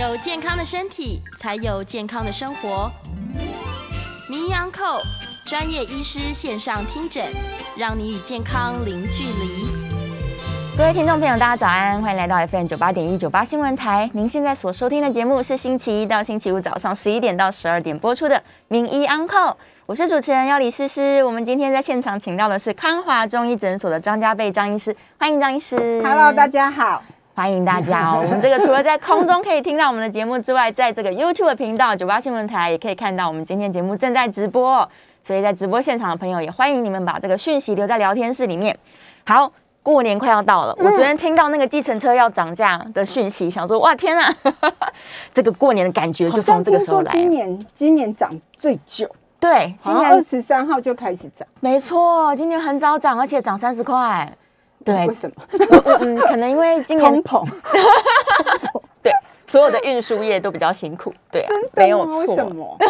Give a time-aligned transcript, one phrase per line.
[0.00, 2.90] 有健康的身体，才有健康的生活。
[4.30, 5.02] 名医安扣
[5.44, 7.26] 专业医师线上听诊，
[7.76, 9.66] 让你与健康零距离。
[10.74, 14.08] 各位听众朋友，大家早安，欢迎来到 FM 九八点一九八新闻台。
[14.14, 18.36] 您现在所收听的节目是星期一到星期五早上十一点到十二点播出的
[18.68, 19.36] 《名医安扣》，
[19.84, 21.22] 我是主持人要李诗诗。
[21.24, 26.02] 我们今天在现场请到的是康华中医诊所的张家贝张医师，欢迎张医师。
[26.02, 27.02] Hello，大家好。
[27.40, 28.20] 欢迎大家哦！
[28.22, 34.86] 我们这个除了在空中可以听到我们的节目之外，在这个 YouTube 频道九八新闻台也可以看到我们今天节目正在直播哦。
[35.22, 38.78] 所以在直播现场的朋友也欢迎你们把这个讯息留在聊天室里面。
[39.24, 39.50] 好，
[39.82, 44.30] 过年快要到了，我昨天听到那个计程车要涨价的讯息，想说哇天啊，
[45.32, 47.30] 这个过年的感觉就从这个时候来今。
[47.30, 49.08] 年今年涨最久，
[49.40, 54.30] 对，今今年二十三号就开始涨，没错，今年很早涨，而且涨三十块。
[54.84, 55.06] 对。
[55.06, 55.34] 为，什么？
[55.84, 57.48] 我嗯， 可能因为今年通膨，
[59.02, 59.12] 对
[59.46, 62.48] 所有的运输业都比较辛苦，对啊，没有错。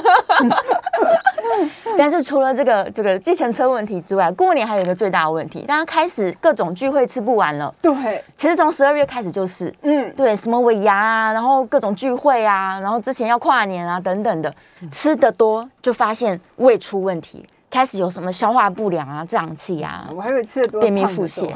[1.97, 7.74] 但是除了这个这个计程车问题之外，过年还有一个最大的问题，大家开始各种聚会吃不完了。
[7.82, 14.54] 对，其实从十二月开始就是，嗯，对什么尾牙啊，然后各种聚会啊，然后之前要跨年啊等等的，
[14.91, 21.48] 吃的多就发现胃出问题，开始有什么消化不良啊、胀气啊、我还以为吃的多，便秘腹泻，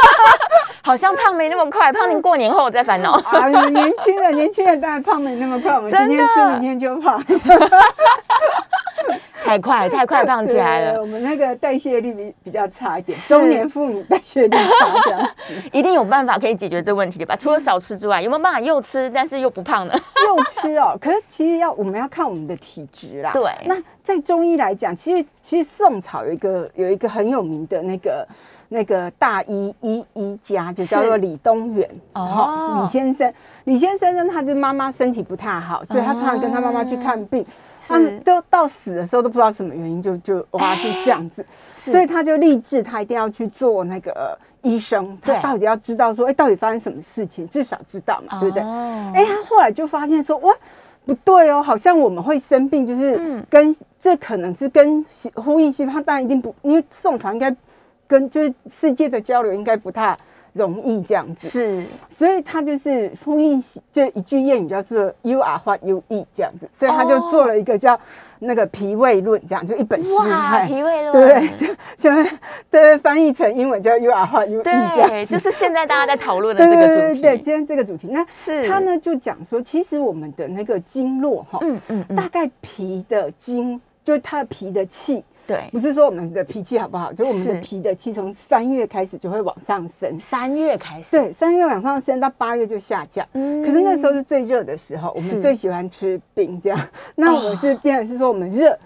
[0.84, 3.12] 好像胖没那么快，胖你过年后再烦恼。
[3.12, 7.22] 啊，年轻人，年轻人当然胖没那么快，我们 今天吃，明天就胖，
[9.42, 15.30] 太快太快胖起来了，我们那个代谢率比比较差一点，中年妇女代谢率差这样。
[15.72, 17.34] 一定有办法可以解决这问题的吧？
[17.34, 19.94] 除了少吃之外，有没有办法又吃但是又不胖呢？
[20.26, 23.30] 又吃哦，可是其实要我们要看我们的体质啦。
[23.32, 23.74] 对那
[24.08, 28.26] 在中医来讲，其实其实宋朝有一个有一个很有名的那个
[28.70, 31.86] 那个大医医医家，就叫做李东垣。
[32.14, 32.22] 哦。
[32.22, 33.30] 哦，李先生。
[33.64, 37.44] 李先生呢，他的妈妈身体不太好，所以他常常跟他妈妈去看病。
[37.86, 41.92] 他们都到死的时候都不知道什么原因，就就哇就这样子，是。
[41.92, 45.42] 所以他就立志他一定要去做那个呃医生，他对。
[45.42, 48.62] 到底要知道说，哎，到底发生什么事情，至少知道嘛，对不对？
[48.64, 49.12] 哦。
[49.14, 50.52] 哎、他后来就发现说，哇，
[51.08, 53.42] 不对哦，好像我们会生病，就是嗯。
[53.48, 57.54] 跟、这可能是跟西呼应西方，当然一定不，因为宋朝应该
[58.06, 60.14] 跟就是世界的交流应该不太
[60.52, 61.84] 容易这样子，是。
[62.10, 67.98] 所以他就是呼应西就一句谚语叫做 “You are what you eat” 这样子，所以他就做了一个叫
[68.40, 70.10] 那个脾胃论，这样就一本书，
[70.66, 71.66] 脾胃论，对，就
[71.96, 72.30] 就
[72.70, 78.68] 对翻译成英文叫 “You are what you eat” 对，就是现在大家在讨论的这个主题，对对对，今天这个主题，那是。
[78.68, 85.68] 他呢就讲说，其实我们的那个经络哈，嗯嗯嗯，大概脾的经，就是它的脾的气，对。
[85.72, 93.26] 不，是说我们的脾气好不好，就是我们的脾的气从三月开始就会往上升，三月开始，对，三月往上升到八月就下降。
[93.32, 93.64] 嗯。
[93.64, 95.32] 可是那时候是最热的时候，我是。
[95.32, 96.78] 们最喜欢吃冰这样。
[97.14, 98.78] 那我们是变成是说我们热，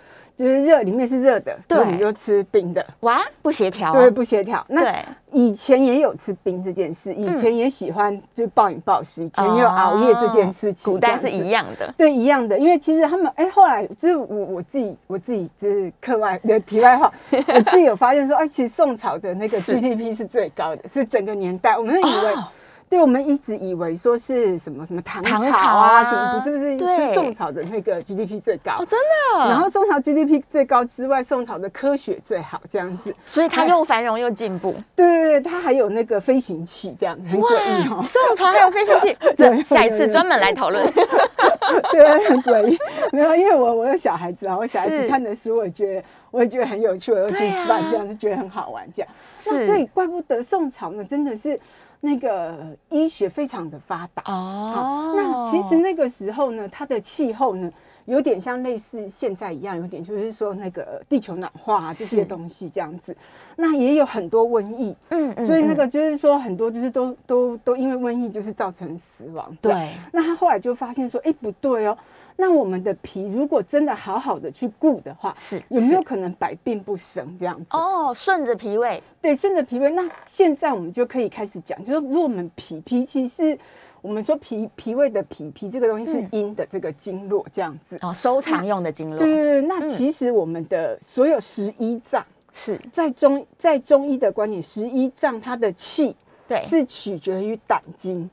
[0.42, 1.76] 就是热里面是热的，对。
[1.76, 4.64] 所以我们就吃冰的，哇不协调，对，不协调。
[4.68, 4.94] 那
[5.30, 22.34] 以前也有吃冰这件事，以前也喜欢就是暴饮暴食，以前也有熬夜这件事情，哦古代是一样的，对，一样的，因为其实他们哎，后来就是我我自己我自己就是课外的题外话， 我自己有发现说，哎，其实宋朝的那个 GDP 是最高的，是整个年代，我们以为。
[22.34, 22.48] 哦
[22.92, 33.14] 对，我们一直以为说是什么什么唐唐朝朝啊啊，什么不是不是对是宋朝的那个 GDP 最高哦，真的，然后宋朝 GDP 最高之外，宋朝的科学最好，这样子。
[33.24, 38.04] 所以它又繁荣又进步，对对对，它还有那个飞行器，这样子很诡异，哦。
[38.06, 40.86] 宋朝还有飞行器， 这对下一次专门来讨论，
[41.90, 42.78] 对，很诡异。
[43.10, 49.10] 没有，因为我我有小孩子啊，我小孩子看的书，我觉得我也觉得很有趣，我又去对啊翻，这样就觉得很好玩，这样。
[49.46, 51.58] 那是所以怪不得宋朝呢，真的是
[52.04, 54.22] 那个医学非常的发达。
[54.24, 57.70] 好哦那其实那个时候呢，它的气候呢，
[58.06, 63.16] 有点像类似现在一样，有点就是说那个地球暖化啊这些东西这样子。
[63.54, 69.56] 那也有很多瘟疫，嗯嗯所以那嗯个就是说很多就是都都都因为瘟疫就是造成死亡。
[69.60, 71.96] 对那他后来就发现说，哎、不对哦，
[72.42, 77.76] 那我们的脾如果真的好好的去顾的话，是有没有可能百病不生这样子？
[77.76, 79.88] 哦，顺着脾胃，对，顺着脾胃。
[79.90, 83.56] 那现在我们就可以开始讲，就是如果我们脾脾其实
[84.00, 87.96] 我们说脾脾胃的脾脾这个东西是嗯阴的这个经络这样子。
[88.02, 96.16] 哦，收藏用的经络，对对对，那嗯其实我们的所有十一脏，是在中在中医的观点，十一脏它的气
[96.48, 98.28] 对是取决于胆经，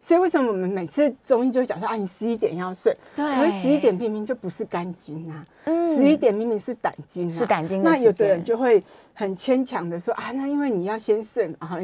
[0.00, 3.24] 所以为什么我们每次中医就会讲说啊，你十一点要睡，对。
[3.36, 5.94] 可是十一点明明就不是肝经啊，嗯。
[5.94, 8.82] 十一点明明是胆经、啊，是胆经那有的人就会
[9.12, 11.78] 很牵强的说啊，那因为你要先睡嘛，啊，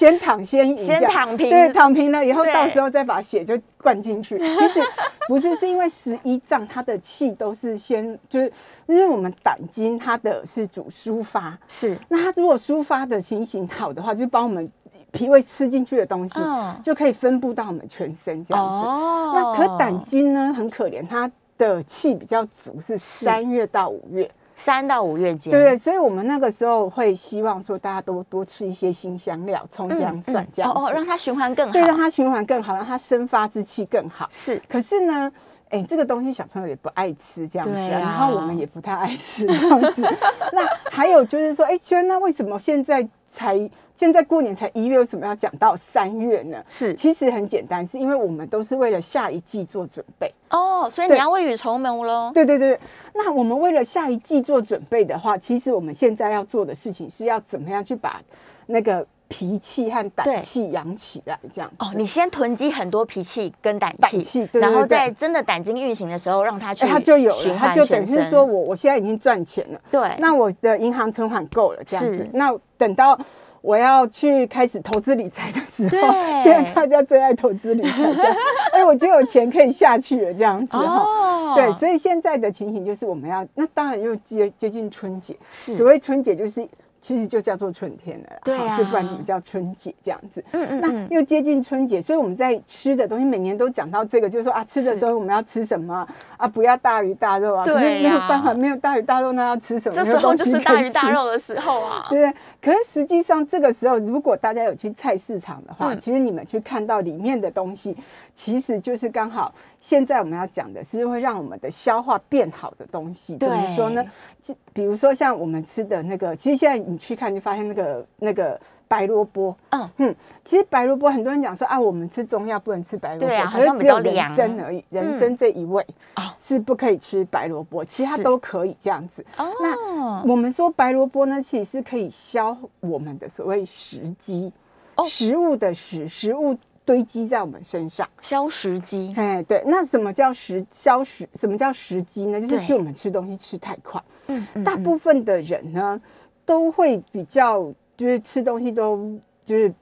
[0.00, 1.48] 先躺先饮，先躺平。
[1.48, 4.36] 对，躺平了以后，到时候再把血就灌进去。
[4.38, 4.80] 其实
[5.28, 8.52] 不是，是因为十一脏它的气都是先就是，
[8.86, 11.96] 因为我们胆经它的是主抒发，是。
[12.08, 14.68] 那它如果抒发的情形好的话，就帮我们
[15.16, 16.74] 脾胃吃进去的东西，嗯。
[16.82, 18.86] 就可以分布到我们全身这样子。
[18.86, 19.32] 哦。
[19.34, 24.30] 那可胆经呢很可怜，它的气比较足，是三月到五月。
[24.58, 34.26] 三到五月间，对对，所以我们那个时候会希望说，大家多多吃一些新香料，葱嗯，姜蒜嗯这样子，哦哦，让它循环更好，对，让它循环更好，让它生发之气更好。
[34.30, 34.58] 是。
[34.66, 35.30] 可是呢，
[35.68, 40.00] 哎，这个东西小朋友也不爱吃这样子、然后我们也不太爱吃这样子。
[40.54, 43.06] 那还有就是说，哎，娟，那为什么现在
[43.36, 46.56] 才现在过年才一月，为什么要讲到三月呢？
[46.70, 50.32] 是其实很简单，是因为我们都是为了下一季做准备。
[50.48, 52.30] 哦，所以你要未雨绸缪喽。
[52.32, 52.80] 对对对，
[53.12, 58.22] 那我们为了下一季做准备的话，其实我们现在要做的事情是要怎么样去把
[58.64, 68.24] 那个脾气和对胆气养起来，这样哦，你先囤积很多脾气跟胆胆气，气对对然后在真的胆经运行的时候，让它去哎，它就有了，它就等于是。
[68.30, 72.28] 说我我现在已经赚钱了，对，那我的银行存款够了，这样子。
[72.32, 73.18] 那等到
[73.62, 76.00] 我要去开始投资理财的时候对，
[76.42, 78.36] 现在大家最爱投资理财，这样，
[78.72, 81.02] 哎，我就有钱可以下去了，这样子哈。
[81.02, 86.66] 哦，对，所以现在的情形就是我们要，那当然又接接近春节，是所谓春节就是。
[87.06, 90.42] 其实就叫做春天了啦，对啊是不然怎么叫春节这样子？
[90.50, 97.64] 嗯嗯嗯那又接近春节，所以我们在吃的东西每年都讲到这个，就是说啊，吃的是时候我们要吃什么啊啊，不要大鱼大肉啊。
[97.64, 99.94] 对没有呀办法，没有大鱼大肉，那要吃什么？
[99.94, 102.06] 这时候就是大鱼大肉的时候啊。
[102.10, 102.34] 对，
[102.66, 107.96] 可是实际上这个时候，如果大家有去菜市场的话，嗯其实你们去看到里面的东西，
[108.34, 113.36] 其实就是刚好现在我们要讲的是会让我们的消化变好的东西。
[113.36, 114.04] 怎么说呢？
[114.42, 119.56] 就比如说像我们吃的那个，其实现在你去看就发现那个那个白萝卜。
[119.70, 125.84] 嗯嗯，其实白萝卜很多人讲说啊，我们吃中药不能吃白萝卜，对啊好像只有人凉参而已，人参这一味
[126.16, 129.24] 哦是不可以吃白萝卜，其他都可以这样子。
[129.36, 134.52] 哦，我们说白萝卜呢，其实是可以消我们的所谓食积，
[134.94, 138.08] 哦食物的食，食物堆积在我们身上。
[138.20, 141.28] 消食积，哎，对，那什么叫食消食？
[141.34, 142.40] 什么叫食积呢？
[142.46, 146.00] 就是我们吃东西吃太快，嗯嗯大部分的人呢
[146.44, 149.72] 都会比较就是吃东西都就是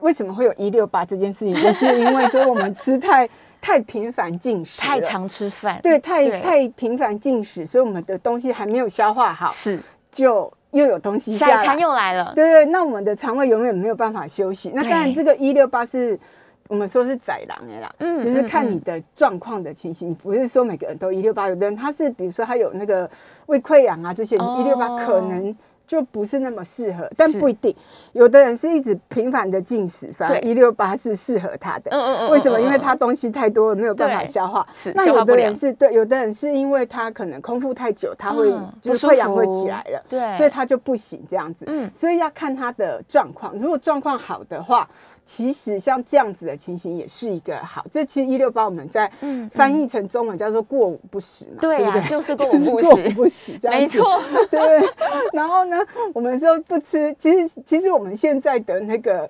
[0.00, 3.28] 为什么会有一六八这件事情，就是因为说我们吃太
[3.60, 5.00] 太频繁进食，太。
[5.00, 6.40] 常吃饭，对，太对。
[6.40, 9.80] 太频繁进食，所以我们的东西还没有消化好，是。
[10.12, 14.70] 就又有东西下一餐又来了，对对，那我们的肠胃永远没有办法休息。
[14.74, 16.18] 那当然，对这个一六八是
[16.68, 23.08] 我们说是宰狼的啦，嗯就是看你的状况的情形，不是说每个人都一六八，有的人他是比如说他有那个
[23.46, 24.58] 胃溃疡啊这些，哦。
[24.60, 25.56] 一六八可能。
[25.88, 27.74] 就不是那么适合，但不一定。
[28.12, 31.90] 有的人是一直频繁的进食，反正一六八是适合他的。
[31.90, 32.60] 嗯嗯嗯为什么？
[32.60, 34.66] 因为他东西太多了，没有办法消化。
[34.74, 41.64] 是那有的人是对，有的人是因为他可能空腹太久，他会嗯就是溃疡会起来了，对所以他就不行这样子。
[41.66, 43.54] 嗯所以要看他的状况。
[43.56, 44.86] 如果状况好的话，
[45.30, 47.84] 其实像这样子的情形也是一个好。
[47.92, 54.58] 这其实一六八我们在嗯翻译成中文叫做过午不食嘛，对啊就是过午不过食没错， 对。
[55.34, 55.76] 然后呢，
[56.14, 59.28] 我们说不吃，其实其实我们现在的那个，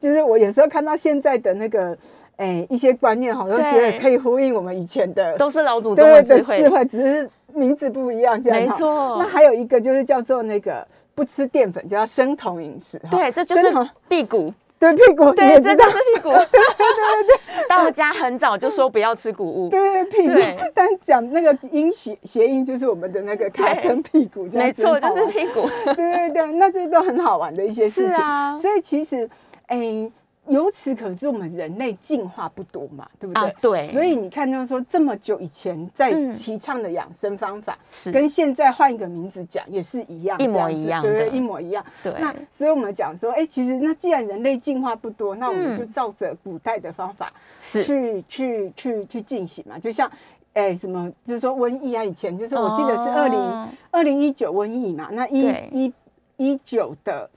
[0.00, 1.96] 就是我有时候看到现在的那个。
[2.38, 12.96] 哎，一些观念好像觉得可以呼应我们以前的，都是老祖宗的智慧智，慧，只是名字不一样，这样没哈错那还有一个就是叫做那个不吃淀粉，就要生酮饮食。
[12.98, 13.74] 哈对，这就是
[14.08, 28.08] 辟谷，对屁股，你对，这就是屁股，对 对对，到 家很早就说不要吃谷物，对对屁股， 但讲那个音谐谐音就是我们的那个卡称屁股，没错，就是子很好玩辟谷，对对对，那这都很好玩的一些事情。
[28.08, 28.56] 是啊。
[28.56, 29.28] 所以其实，
[29.66, 30.10] 哎。
[30.48, 33.42] 由此可知，我们人类进化不多嘛，对不对？
[33.48, 33.88] 啊对。
[33.88, 36.32] 所以你看，就是说这么久以前在嗯。
[36.32, 38.10] 提倡的养生方法，是。
[38.10, 41.84] 跟现在换一个名字讲也是一样，一模一样对对，的一模一样。
[42.02, 42.12] 对。
[42.18, 47.84] 那所以我们讲说，哎，其实那既然人类进化不多，那我们嗯就照着古代的方法是。
[47.84, 50.10] 去去去去进行嘛，就像。
[50.54, 51.08] 哎，什么？
[51.24, 55.92] 就是说瘟疫啊，以前就是我记得是二零哦二零一九瘟疫嘛，那一一
[56.36, 57.30] 一九的，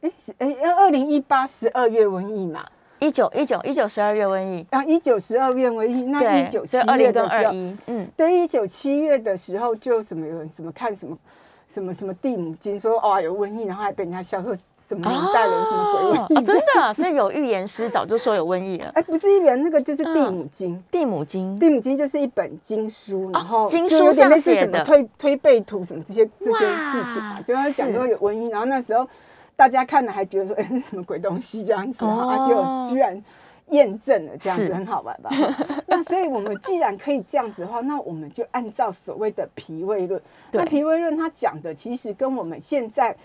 [0.00, 2.64] 哎是哎二零一八十二月瘟疫嘛，
[3.00, 11.16] 一九一九一九十二月瘟疫，然后一九十二月瘟疫，那一，九七月的时候，二一，嗯，对，一九七月的时候就什么有人什么看什么
[11.68, 14.54] 什么什么地母经说哦有瘟疫，然后还被人家笑说
[14.88, 16.44] 什么年代了，有什么鬼瘟哦疫？
[16.44, 18.90] 真的，所以有预言师早就说有瘟疫了。
[18.94, 29.06] 哎，不是预言那个就是《地嗯母经》地母经，地母经就是一本经书，然后经书上写的推推背图什么这些这些事情啊，就要讲是说有瘟疫，然后那时候
[29.58, 33.20] 大家看了还觉得说，哎，那什么鬼东西这样子哦啊，就居然
[33.70, 35.30] 验证了这样子，很好玩吧？
[35.88, 40.22] 那所以我们既然可以这样子的话，那我们就按照所谓的脾胃论，
[40.52, 43.16] 那脾胃论它讲的其实跟我们现在。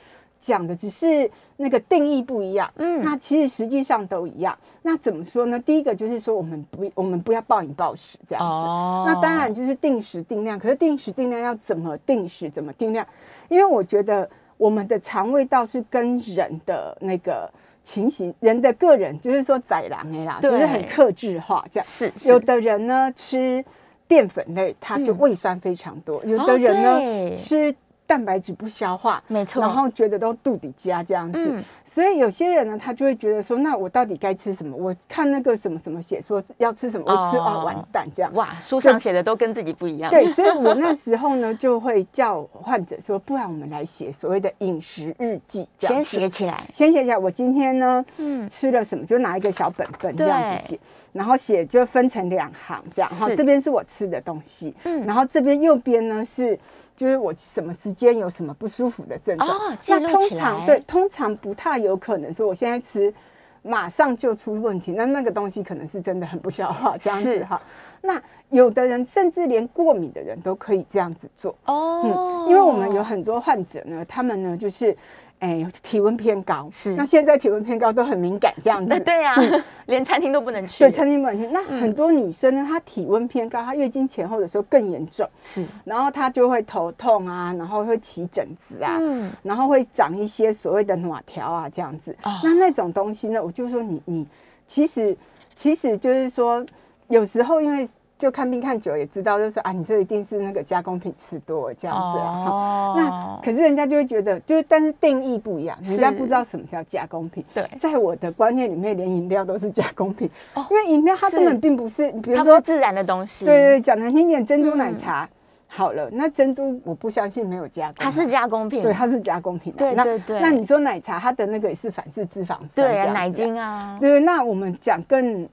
[0.46, 4.54] 讲的只是那个定义不一样，嗯那其实实际上都一样。
[4.82, 5.58] 那怎么说呢？
[5.58, 8.50] 第一个就是说，我们不我们不要暴饮暴食这样子。
[8.68, 13.08] 哦那当然就是定时定量，可是定时定量要怎么定时，怎么定量？
[13.48, 17.50] 因为我觉得我们的肠胃道是跟人的那个
[17.84, 20.52] 情形，人的个人就是说宰狼的啦，对。
[20.52, 21.86] 就是很克制化这样。
[21.86, 23.64] 是有的人呢吃
[24.08, 25.18] 淀粉类，他就嗯。
[25.20, 27.36] 胃酸非常多；有哦的人呢、对。
[27.36, 31.40] 吃蛋白质不消化，没错然后觉得都肚底加这样子。
[31.40, 34.76] 嗯所以有些人呢，他就会觉得说，那我到底该吃什么？
[34.76, 38.34] 我看那个什么什么写说要吃什么，我吃哦啊完蛋这样。
[38.34, 40.10] 哇，书上写的都跟自己不一样。
[40.10, 46.64] 对，所以我 那时候呢，就会叫患者说，不然我们来写所谓的饮食日记，先子写起来。
[46.74, 50.80] 先写起来我今天呢，嗯吃了什么，就拿一个小本本这样子写，
[51.12, 56.58] 然后写就分成两行这样，是哈，这边是我吃的东西，嗯然后这边右边呢是。
[56.96, 63.14] 就是我什么时间有什么不舒服的症状，哦那通常对，通常不太有可能说我现在吃
[63.62, 67.62] 马上就出问题，那那个东西可能是真的很不消化这样子哈。
[68.02, 74.96] 那有的人甚至连过敏的人都可以这样子做，哦嗯，因为我们有很多患者呢，他们呢就是，
[75.44, 76.94] 哎，体温偏高，是。
[76.94, 79.36] 那现在体温偏高都很敏感这样子，那对呀，
[79.88, 80.86] 连餐厅都不能去。
[80.86, 81.46] 对，餐厅不能去。
[81.48, 85.66] 那很多女生呢，她体温偏高，她月经前后的时候更严重，是。
[85.84, 89.30] 然后她就会头痛啊，然后会起疹子啊，嗯。
[89.42, 92.16] 然后会长一些所谓的暖条啊这样子。
[92.24, 92.40] 哦。
[92.42, 94.26] 那那种东西呢，我就说你你
[94.66, 95.14] 其实
[95.56, 96.66] 其实就是说，
[97.10, 97.86] 有时候因为
[98.24, 102.46] 就看病看久了也知道，就是说啊，你这一定是那个加工品吃多了这样子啊。
[102.48, 107.44] 哦那可是人家就会觉得，就是但是定义不一样，人家不知道什么叫加工品。
[107.54, 113.46] 对在我的观念里面，连饮料都是加工品，哦因为饮料它根本并不是，比如说自然的东西。
[113.46, 115.30] 对对，讲难听点，珍珠奶嗯茶、
[115.68, 118.84] 好了，那珍珠我不相信没有加工，它是加工品。
[118.84, 119.76] 对，它是加工品啊。
[119.80, 123.98] 那对对对那你说奶茶，它的那个也是反式脂肪酸，对啊，奶精啊。
[124.00, 125.46] 对，那我们讲更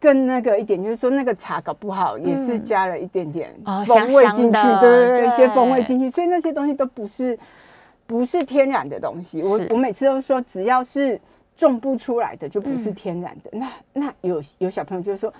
[0.00, 7.38] 更那个一点，就是说那个茶搞不好也是嗯加了一点点哦风味进去，对对对，一些风味对进去，所以那些东西都不是
[8.06, 9.42] 不是天然的东西。
[9.42, 11.20] 我我每次都说，只要是
[11.56, 13.50] 种不出来的，就不是嗯天然的。
[13.52, 15.32] 那那有有小朋友就说，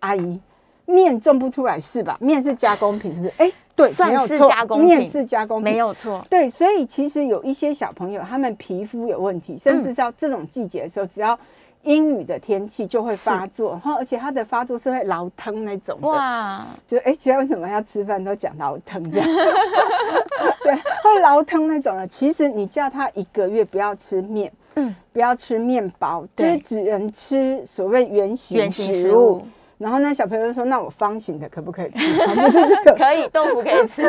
[0.00, 0.40] 阿姨。
[0.84, 2.18] 面种不出来是吧？
[2.20, 3.32] 面是加工品，是不是？
[3.38, 6.20] 哎，对，算是加工品面是加工品，没有错。
[6.28, 11.38] 对，所以其实有一些小朋友，他们皮肤有问题，甚嗯至到这种季节的时候，只要
[11.82, 19.28] 阴雨的天气就会发作，然后而且它的发作是会劳疼那种的，哇，就哎，其他为什么要吃饭都讲劳疼这样？
[20.62, 22.06] 对，会劳疼那种的。
[22.06, 29.42] 其实你叫他一个月不要吃面，嗯，不要吃面包，就是对只能吃所谓原形圆形食物。
[29.82, 34.04] 然后呢，小朋友就说：“那我方形的可不可以吃？”啊不是这个，可以，豆腐可以吃。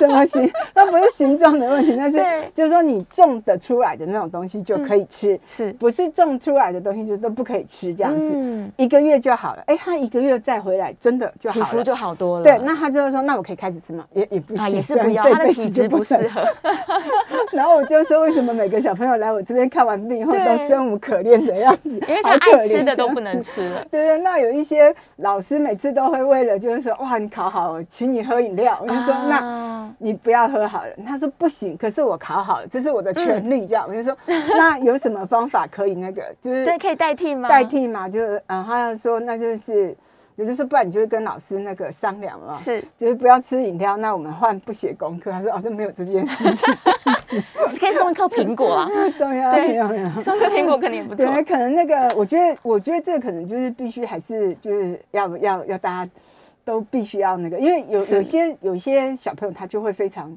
[0.00, 0.50] 怎么形？
[0.74, 2.18] 那不是形状的问题，那是
[2.54, 8.30] 就是说你种的出来的那种东西就可以吃，是不是种出来的东西就都不可以吃这样子。
[8.32, 11.66] 嗯，一个月就好了，哎，他一个月再回来，真的就好了。
[11.66, 12.44] 皮肤就好多了。
[12.44, 14.04] 对，那他就会说，那我可以开始吃吗？
[14.14, 16.42] 也也不行，啊也是不要，他的体质不适合。
[17.52, 21.90] 然后我就说，为什么每个小朋友来我这边看完病以后都生无可恋的样子？
[22.08, 23.84] 因为他爱吃的都不能吃了。
[23.90, 28.78] 对对，那有一些老师每次都会为了就是说，哇，你考好了，请你喝饮料。
[28.80, 30.90] 我就说，那啊你不要喝好了。
[31.04, 33.66] 他说不行，可是我考好了，这是我的权嗯利。
[33.66, 34.16] 这样，我就说，
[34.56, 37.48] 那有什么方法可以那个，就是对，可以代替吗？
[37.48, 38.08] 代替嘛？
[38.08, 39.96] 就是，嗯，他说，那就是，
[40.40, 45.30] 有就说，不然你就跟老师那个商量嘛，是就是不要吃饮料，那我们换不写功课。
[45.30, 46.74] 他说，哦，这没有这件事情，
[47.78, 49.78] 可以送一颗苹果啊， 重要对。
[50.20, 51.26] 送颗苹果肯定也不错。
[51.26, 56.10] 对，可能那个，我觉得，我觉得这个可能就是必须还是就是要要要大家
[56.64, 60.34] 都必须要那个，因为有有些有些小朋友他就会非常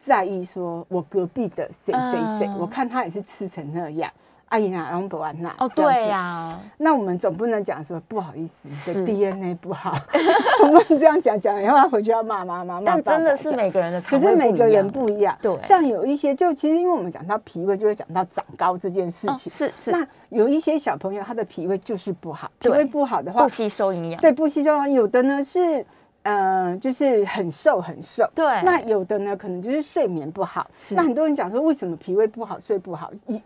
[0.00, 4.10] 在意说，我隔壁的谁谁谁，嗯我看他也是吃成那样。
[4.52, 9.96] 阿姨娜，然后不完娜哦，对呀，那我们总不能讲说不好意思，你的 DNA 不好，
[10.62, 15.58] 我们这样讲讲，然后他回去要骂妈妈，但真的是每个人的可肠胃是每个人不一样，对。
[15.62, 19.50] 像有一些就其实因为我们讲到脾胃，就会讲到长高这件事哦情。
[19.50, 19.90] 是是。
[19.90, 24.20] 那有一些小朋友他的脾胃就是不好，脾胃不好的话不，吸收营养。
[24.20, 25.82] 对不吸收，有的呢是
[26.24, 28.28] 呃，就是很瘦很瘦。
[28.34, 28.44] 对。
[28.62, 30.70] 那有的呢，可能就是睡眠不好。
[30.76, 30.94] 是。
[30.94, 33.10] 那很多人讲说，为什么脾胃不好、睡不好？
[33.26, 33.40] 一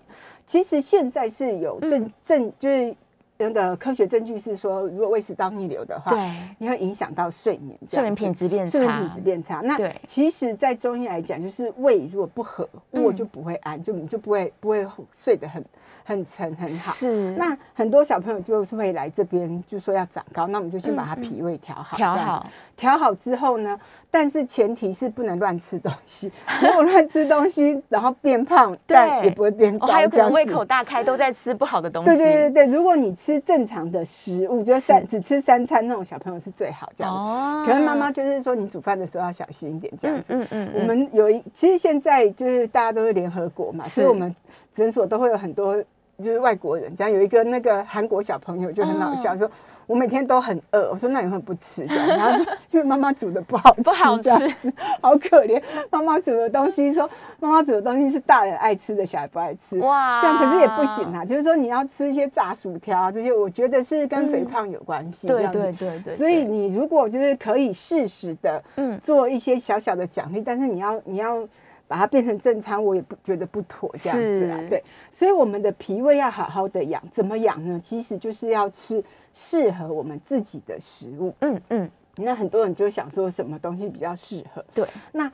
[0.46, 2.12] 其实现在是有证嗯。
[2.24, 2.94] 证，就是
[3.38, 9.60] 那个科学证据是说，如果胃食道逆流的话，对，你会影响到睡眠，睡眠品质变差，睡眠品质变差。
[9.62, 9.76] 那
[10.06, 13.02] 其实，在中医来讲，就是胃如果不和，嗯。
[13.02, 15.62] 我就不会安，就你就不会不会睡得很
[16.02, 16.92] 很沉很好。
[16.92, 17.34] 是。
[17.36, 23.78] 那很多小朋友就是会来这边，就说要长高，那我们就先把他脾胃调好，嗯调好，调好之后呢，
[24.10, 26.30] 但是前提是不能乱吃东西。
[26.62, 32.06] 如果乱吃东西，然后变胖，但也不会变高，哦，还有可能胃口大开，都在吃不好的东西。
[32.06, 37.18] 对对对对，如果你吃正常的食物，就是三只吃三餐那种小朋友是最好这样子。
[37.18, 40.34] 哦可是妈妈就是说，你煮饭的时候要小心一点，这样子。
[40.34, 44.34] 嗯嗯我们有一，其实现在就是大家都是联合国嘛，所以我们
[44.72, 45.76] 诊所都会有很多
[46.22, 49.50] 就是外国人，这样有一个那个韩国小朋友就很好笑，哦说
[49.86, 54.30] 我每天都很饿，我说那你会不吃然后说 因为妈妈煮的不好吃，不好吃。
[54.30, 55.62] 子，好可怜。
[55.90, 60.20] 妈妈煮的东西说妈妈煮的东西是大人爱吃的，小孩不爱吃，哇。
[60.22, 68.86] 这样可是也不行啊，就是说你要吃一些炸薯条啊这些，我觉得是跟肥胖有关系，这对对对对，所以你如果就是可以适时的，嗯。
[68.86, 71.44] 嗯，做一些小小的奖励，但是你要你要
[71.88, 74.56] 把它变成正餐，我也不觉得不妥这样子啦。
[74.70, 77.80] 对，所以我们的脾胃要好好的养，怎么养呢？
[77.82, 79.02] 其实就是要吃
[79.36, 81.34] 适合我们自己的食物。
[81.40, 85.30] 嗯嗯，那很多人就想说什么东西比较适合，对，那。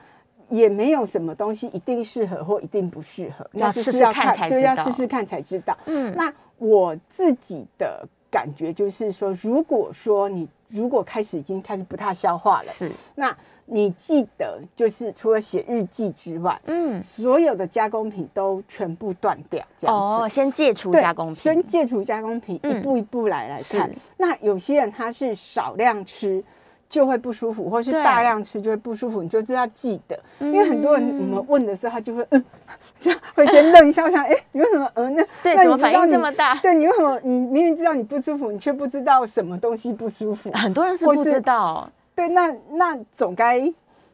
[0.49, 5.75] 也没有什么东西一定适合或一定不适合，要那就是试试看才就要知道试试看才知道。
[5.85, 20.23] 嗯那我自己的感觉就是说，如果说你如果开始已经开始不太消化了，是，那你记得就是除了写日记之外，嗯，所有的加工品都全部断掉，这样子。
[20.23, 23.89] 哦，先戒除加工品先，戒除加工品，嗯一步一步来来看。
[24.17, 26.43] 那有些人他是少量吃
[26.89, 30.19] 就会不舒服，或是大量吃就会不舒服，你就知道记得。
[30.39, 32.45] 因为很多人我们问的时候，他就会嗯，
[32.99, 35.23] 就会先愣一下，我想哎，你为什么嗯那？
[35.41, 36.53] 对，那怎么反应这么大？
[36.55, 40.51] 对你为什么你明明知道你不舒服，你却不知道什么东西不舒服？
[40.51, 43.61] 很多人是不知道，对，那那总该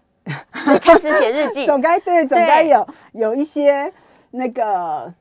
[0.61, 3.91] 所以开始写日记， 总该对总该有有一些
[4.31, 5.13] 那个。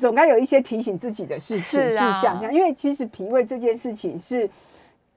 [0.00, 4.50] 总该有一些提醒自己的事情是啊事项，这样因为其实脾胃这件事情是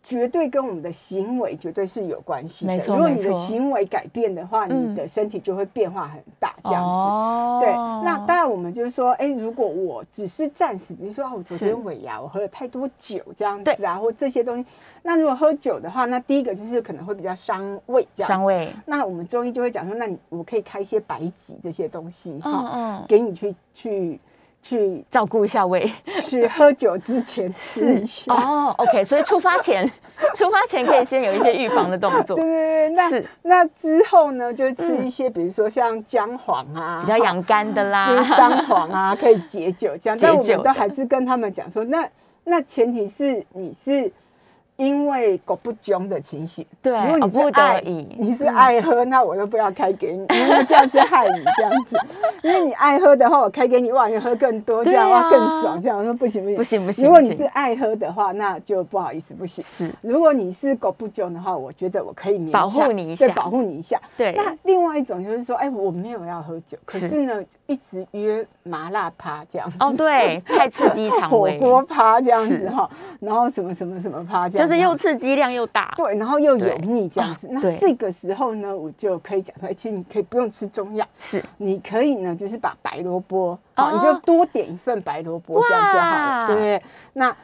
[0.04, 2.72] 绝对跟我们的行为绝对是有关系的。
[2.72, 4.92] 没错如果你的行为改变的话，嗯。
[4.92, 6.88] 你的身体就会变化很大，这样子。
[6.88, 7.72] 哦对，
[8.06, 14.66] 那当然我们就是说，哎、如果我只是暂时，比如说啊，我昨天尾牙，我喝了太多酒这样对子啊，或这些东西，
[15.02, 18.28] 那如果喝酒的话，那第一个就是可能会比较伤胃这样。
[18.28, 24.20] 伤胃，那我们中医就会讲说，那你我可以开一些白芨这些东西哈，嗯嗯，给你去去
[24.62, 25.92] 去照顾一下胃，
[26.24, 28.34] 去喝酒之前吃一下。
[28.34, 29.90] 哦，OK，所以出发前，
[30.36, 40.18] 出发前可以先有一些预防的动作 对，对对，那是那之后呢，就吃一些，比如说像姜黄啊，比较养肝的啦，姜黄啊，可以解酒这样。
[40.22, 42.08] 但我们都还是跟他们讲说，那
[42.44, 44.12] 那前提是你是
[44.78, 46.66] 因为狗不穷的情形。
[46.82, 51.98] 对如果你哦不得是爱已你是爱喝，那我都不要开给你，因为这样是害你这样子。
[52.44, 55.82] 因为你爱喝的话，我开给你，哇，你喝更多，这样对啊哇更爽。
[55.82, 59.64] 这样我说不行不行不行不行如果你是爱喝的话，那就不好意思不行。
[59.64, 64.00] 是如果你是狗不久的话，我觉得我可以勉保护你一下对，保护你一下。
[64.16, 69.78] 对那另外一种就是说，哎，我没有要喝酒，可是是呢，一直约麻辣趴这样子。
[69.80, 72.88] 哦，对，太刺激肠火胃， 锅趴这样子是哈，
[73.20, 77.48] 然后什么什么什么趴这样，就是又刺激量又大，对，然后又油对腻这样子。
[77.50, 81.44] 那这个时候呢，我就可以讲说，哎其实你可以不用吃中药，是。
[81.58, 83.60] 你可以呢，就是把白萝卜，哦。
[83.76, 86.84] 好，你就多点一份白萝卜，这样就好了，对？
[87.14, 87.36] 那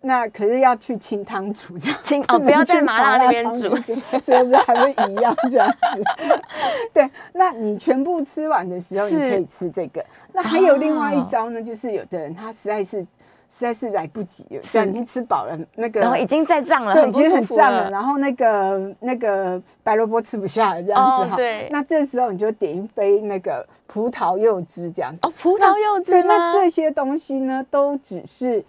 [0.00, 1.98] 那可是要去清汤煮这样。
[2.00, 3.76] 清哦， 不要在麻辣那边煮，
[4.24, 6.04] 这不是还会一样这样子？
[6.94, 10.04] 对，那你全部吃完的时候，你可以吃这个。
[10.32, 11.26] 那还有另外一哦。
[11.28, 13.04] 招呢，就是有的人他实在是
[13.50, 14.56] 实在是来不及了，
[14.86, 21.34] 已经吃饱了，那个然后已经在胀了，已经很胀了，然后那个那个白萝卜吃不下了，这样子哈。
[21.34, 25.18] 哦对那这时候你就点一杯那个葡萄柚汁，这样子。
[25.22, 26.52] 哦，葡萄柚对，汁吗那？
[26.52, 28.62] 这些东西呢，都只是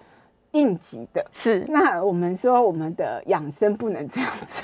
[0.51, 1.25] 应急的。
[1.31, 4.61] 是那我们说我们的养生不能这样子，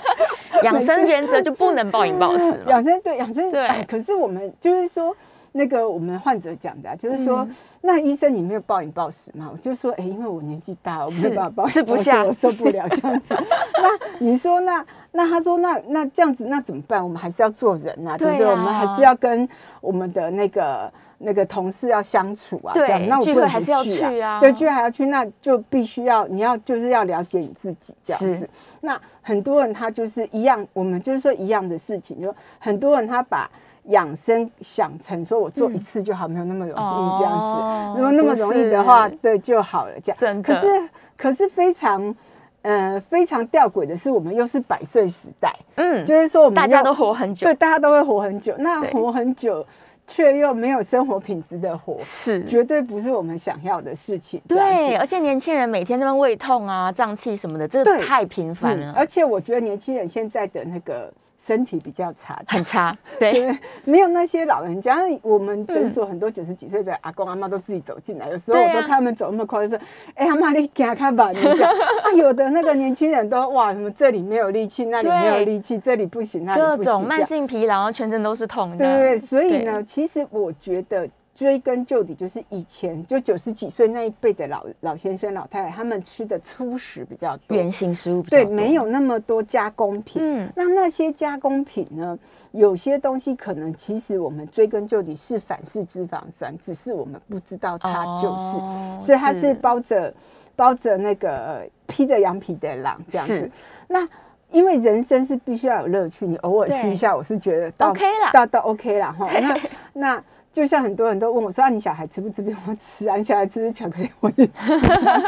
[0.64, 5.14] 养生原则就不能暴饮暴食嘛养，生 对养生对哎可是我们就是说。
[5.58, 9.48] 那个我们患者讲的、啊，就是说，嗯那医生你没有暴饮暴食嘛？
[9.52, 13.34] 我就说，哎、因为我年纪大，我没有办法暴食吃不下我受不了这样子。
[13.82, 17.02] 那你说，那那他说，那那这样子，那怎么办？
[17.02, 18.46] 我们还是要做人啊，对不对？
[18.46, 19.48] 我们还是要跟
[19.80, 28.50] 我们的那个那个同事要相处啊，对这样那我聚不能还是要去去啊对，聚会还要去，那就必须要你要就是要了解你自己这样是子。
[28.80, 33.48] 那很多人他就是一样，我们就是说一样的事情，就很多人他把
[33.88, 37.38] 养生想成说我做一次就好，没有那么容易这样子。
[37.38, 40.18] 哦如果那么容易的话，对就好了这样。
[40.18, 42.14] 真的可是可是非常
[42.62, 48.54] 呃非常吊诡的是，我们又是百岁时代，嗯，就是说我们大家都活很久对，，大家都会活很久。
[48.58, 49.64] 那活很久
[50.06, 52.44] 却又没有生活品质的活，是。
[52.44, 54.40] 绝对不是我们想要的事情。
[54.46, 62.96] 对，而且年轻人每天那边胃痛啊、胀气什么的，这对太频繁了，嗯而且我觉得年轻人现在的那个身体比较差，很差。
[63.18, 64.98] 对，对，没有那些老人家。
[65.22, 78.78] 我们诊所很多九十几岁的阿公阿妈都自己走进来，有时候我都看他们走那么快，就说：“哎、阿妈，你给他看吧。”你讲啊，有的那个年轻人都哇，什么这里没有力气，那里没有力气，这里不行，那里不行，各种慢性疲劳，全身都是痛的。
[78.78, 90.20] 对，所以呢，其实我觉得追根究底，就是以前就九十几岁那一辈的老老先生、老太太，他们吃的粗食比较多，原型食物比较对，没有那么多加工品。
[90.20, 90.52] 嗯。
[90.56, 92.18] 那那些加工品呢，
[92.50, 100.12] 有些东西可能其实我们追根究底是反式脂肪酸，只是我们不知道它就是，哦所以它是包着
[100.56, 103.48] 包着那个披着羊皮的狼这样子。
[103.86, 104.08] 那
[104.50, 108.32] 因为人生是必须要有乐趣，你偶尔吃一下，我是觉得到 OK 啦。
[108.32, 109.30] 到到 OK 啦哈。
[109.40, 109.60] 那
[109.92, 110.24] 那
[110.58, 112.56] 就像很多人都问我说：“啊，你小孩吃不吃冰？
[112.66, 114.10] 我吃啊，你小孩吃不吃巧克力？
[114.18, 114.80] 我也吃。
[114.80, 115.22] 这样”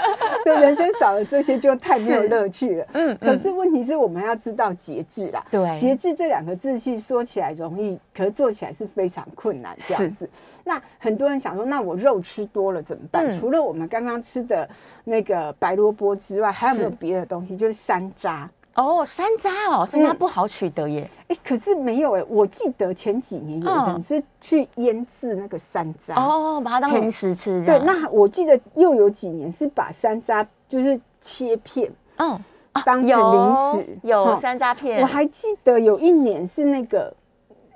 [0.44, 2.86] 对，人生少了这些就太没有是乐趣了。
[2.94, 5.40] 嗯可是问题是我们要知道节制啦。
[5.48, 10.28] 对节制这两个字其实说起来容易，可是做起来是非常困难这样子。
[10.64, 13.28] 那很多人想说，那我肉吃多了怎么办？
[13.28, 14.68] 嗯除了我们刚刚吃的
[15.04, 17.56] 那个白萝卜之外，还有没有是别的东西？
[17.56, 18.48] 就是山楂。
[18.74, 21.10] 哦，山楂哦，山楂嗯不好取得耶。
[21.28, 26.14] 哎、可是没有哎、我记得前几年有嗯人是去腌制那个山楂。
[26.14, 27.64] 哦，把它当嘿零食吃。
[27.64, 32.38] 这对，那我记得又有几年是把山楂就是切片嗯，
[32.72, 37.12] 啊当成零食有哈山楂片，我还记得有一年是那个，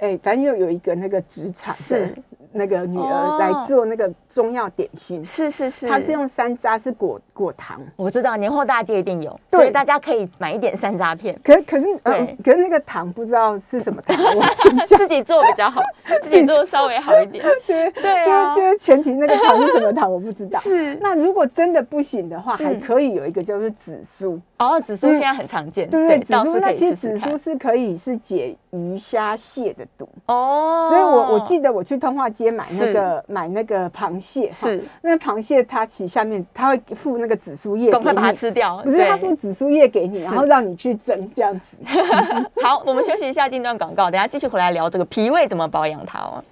[0.04, 2.14] 哎、反正又有一个那个职场的是。
[2.56, 3.02] 那个女哦。
[3.02, 12.36] 儿来做那个中药点心，是是是，她是用山楂是果果糖，我知道年货大街一定有，所以大家可以买一点山楂片，可可是呃对。
[12.44, 14.16] 可是那个糖不知道是什么糖，
[14.86, 15.82] 自己做比较好，
[16.22, 17.44] 自己做稍微好一点。
[17.66, 18.54] 对对啊。
[18.54, 20.60] 就就是前提那个糖是什么糖我不知道。
[20.60, 20.94] 是。
[21.00, 27.36] 那如果真的不行的话，还嗯可以有一个叫做紫苏，哦，紫苏现在很常见，对对，紫苏那其实紫苏。
[27.36, 30.08] 是可以是解鱼虾蟹的毒。
[30.26, 38.32] 哦，所以我我记得我去通化街买那是个买那个螃蟹，哈是那螃蟹它其实下面它会附那个紫苏叶，赶快把它。
[38.32, 38.78] 吃掉。
[38.82, 41.76] 不是它附紫苏叶给你，然后让你去蒸这样子。
[42.62, 46.42] 好，我们休息一下，进段广告，等下继续回来聊这个脾胃怎么保养它哦。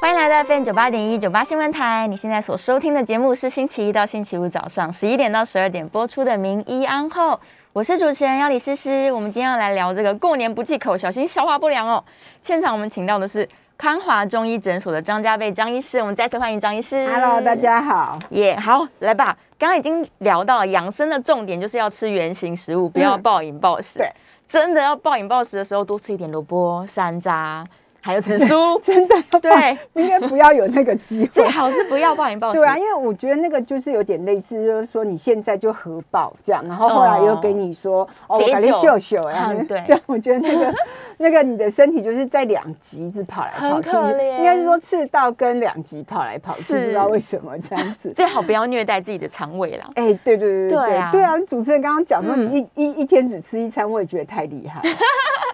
[0.00, 7.32] 欢迎来到 FM 九八点一九八新闻台，你现在所收听的节目是星期一到星期五早上十一点到十二点播出的《名医安后》，
[7.76, 9.12] 我是主持人要李诗诗。
[9.12, 12.02] 我们今天要来聊这个过年不忌口，小心消化不良哦。
[12.42, 17.06] 现场我们请到的是康华中医诊所的张家贝张医师，我们再次欢迎张医师。
[17.06, 18.18] Hello，大家好。
[18.30, 19.36] 耶好，来吧。
[19.58, 23.98] 刚刚已经聊到了养生的重点，就是要吃原形食物，不要嗯暴饮暴食。
[23.98, 24.10] 对，
[24.48, 27.62] 真的要暴饮暴食的时候，多吃一点萝卜、山楂，
[28.06, 28.78] 还有紫苏。
[28.84, 31.48] 真的要对，应该不要有那个机会最。
[31.48, 32.60] 好是不要暴饮暴食。
[32.60, 40.74] 对啊，因为我觉得那个就是有点类似，就是说你现在就核爆这样，然后后来又给你说哦，我解感觉秀秀呀嗯，对这样我觉得那个
[41.18, 43.90] 那个你的身体就是在两极一直跑来跑去，
[44.38, 48.12] 应该是说赤道跟两极跑来跑去，不知道为什么这样子。
[48.14, 49.86] 最好不要虐待自己的肠胃啦。
[49.96, 51.32] 哎、对对对对对啊对啊！
[51.48, 54.80] 主持人刚刚讲说嗯你一、一一天只吃一餐，我也觉得太厉害，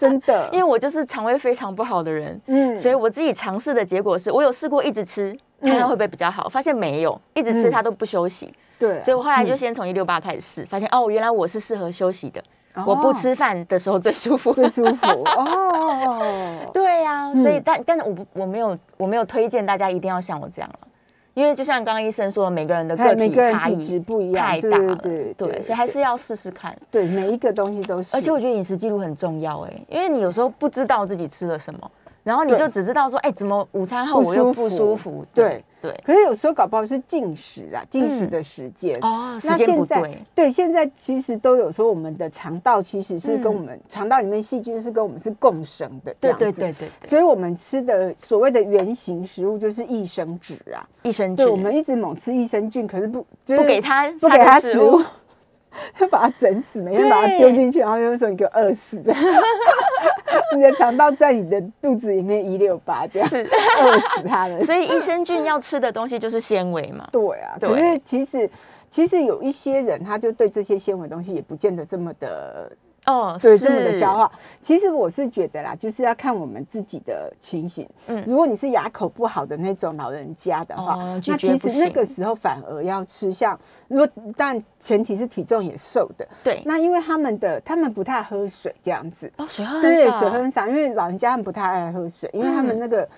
[0.00, 0.48] 真的。
[0.52, 8.52] 因为我就是肠胃非常不好的人，嗯所以我自己尝试的结果是我有试过一直吃，看看会不会比较好，发现没有，一直吃嗯它都不休息。
[8.78, 12.42] 对啊，所以我后来就嗯先从一六八开始试，发现哦，原来我是适合休息的，
[12.84, 14.52] 我不哦吃饭的时候最舒服。
[14.52, 16.70] 最舒服 哦。
[16.72, 20.88] 对呀、所以嗯但但是我不我没有我没有推荐大家一定要像我这样了，
[21.34, 26.76] 因为就像刚刚医生说的，每个人的个体差异不一样太大了，对对对，对所以还是要试试看。
[26.90, 28.16] 对，每一个东西都是。
[28.16, 31.90] 而且我觉得饮食记录很重要哎，因为你有时候不知道自己吃了什么，
[32.22, 35.24] 然后你就只知道说，哎，怎么午餐后不我又不舒服？
[35.34, 38.96] 对对，可是有时候搞不好是进食啊，进食嗯的时间。
[39.00, 50.86] 哦，时那间不对，对，现在其实都有说我们的肠道其实是跟嗯我们、肠道里面细菌是跟我们是共生的，这对样子对对对对，所以我们吃的所谓的原型食物就是益生脂啊。
[51.02, 55.02] 益生菌对，我们一直猛吃益生菌，可是不就是不给它不给它食物，
[55.98, 59.02] 要把它整死，每天把它丢进去，然后就说你给我饿死。
[60.56, 64.60] 你的肠道在你的肚子里面一六八这样，是，饿死它了。
[64.60, 67.08] 所以益生菌要吃的东西就是纤维嘛。
[67.10, 68.50] 对啊，对可是其实
[68.90, 72.70] 其实有一些人，他就对这些纤维东西也不见得这么的
[73.06, 74.30] 哦，对这么的消化。
[74.60, 77.88] 其实我是觉得啦，就是要看我们自己的情形。
[78.06, 78.22] 嗯。
[78.26, 92.78] 如果你是牙口不好的那种老人家的话，哦那其实那个时候反而要吃像，如果但前提是体重也瘦的，对，那因为他们的他们不太喝水这样子，哦，水喝很对，少，水很少，因为老人家不太爱喝水，因为他们嗯。
[92.78, 93.08] 那个。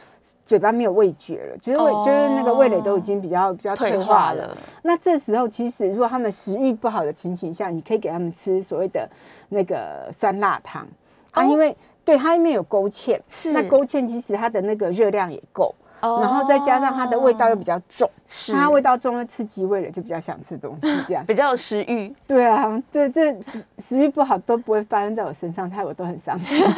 [0.47, 4.55] 嘴巴没有味觉了，就是味，就是那个味蕾都已经比较比较退化了。
[4.83, 9.09] 那这时候，其实如果他们食欲不好的情形下，你可以给他们吃所谓的
[9.49, 10.87] 那个酸辣汤。
[11.33, 11.45] 啊，哦。
[11.45, 13.53] 因为对它里面有勾芡，是。
[13.53, 16.19] 那勾芡其实它的那个热量也够，哦。
[16.21, 18.53] 然后再加上它的味道又比较重，是。
[18.53, 21.25] 它味道重又刺激味了，就比较想吃东西这样。
[21.27, 26.67] 比较有食欲，对啊，对这食食欲不好都不会发生在我身上，害我都很伤心。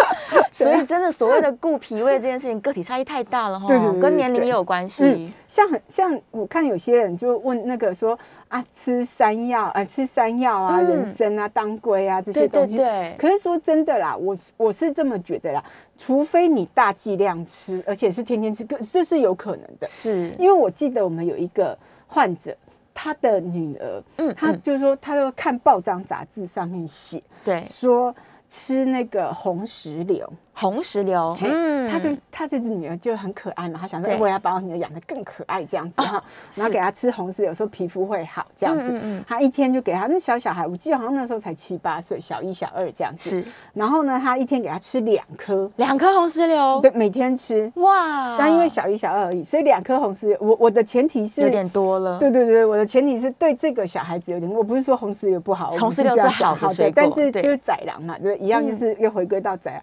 [0.52, 10.86] 所以真的所谓的顾脾胃这件事情，个体差异太大了哈，对对对跟年龄也有关嗯系。，像很像我看有些人就问那个说啊，吃山药，啊，吃山药啊、嗯。
[10.86, 12.76] 人参啊、当归啊这些东西。
[12.76, 15.62] 对，可是说真的啦，我我是这么觉得啦，
[15.96, 19.86] 除非你大剂量吃，而且是天天吃，可这是有可能的。
[19.86, 22.56] 是，因为我记得我们有一个患者，
[22.94, 24.34] 他的女儿，嗯嗯。
[24.34, 28.14] 他就说，他就看报章杂志上面写对，说
[28.58, 31.76] 吃那个红石榴，红石榴，嘿嗯。
[31.88, 34.18] 他就他这只女儿就很可爱嘛，他想说对。
[34.18, 36.22] 我要把我女儿养得更可爱这样子哈，
[36.56, 39.22] 然后给她吃红石榴，说皮肤会好这样子。
[39.26, 43.30] 他一天就给她那小小孩，我记得好像那时候才七八岁，小一小二这样子。
[43.30, 43.44] 是。
[43.72, 47.70] 然后呢，他一天给她吃两颗，两颗红石榴，对，每天吃。
[47.76, 59.82] 哇，但因为小一小二而已，所以两颗红石榴，我我的前提是有点多了，对对对，我的前提是对这个小孩子有点，我不是说红石榴不好，我红石榴是好的水果对但是就是宰狼嘛，对，一样嗯就是又回归到宰狼，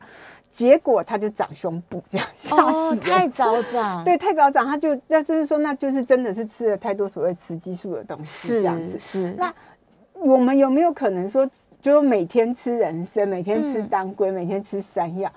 [0.54, 3.28] 结果他就长胸部，这样吓哦，死太。
[3.28, 9.34] 早长，对，太早长，他就那就是说，那就是真的是吃了太多所谓雌激素的东西，这样子是。
[9.36, 9.52] 那
[10.13, 11.50] 我们有没有可能说，
[11.82, 15.32] 就每天吃人参，每天吃嗯当归，每天吃山药？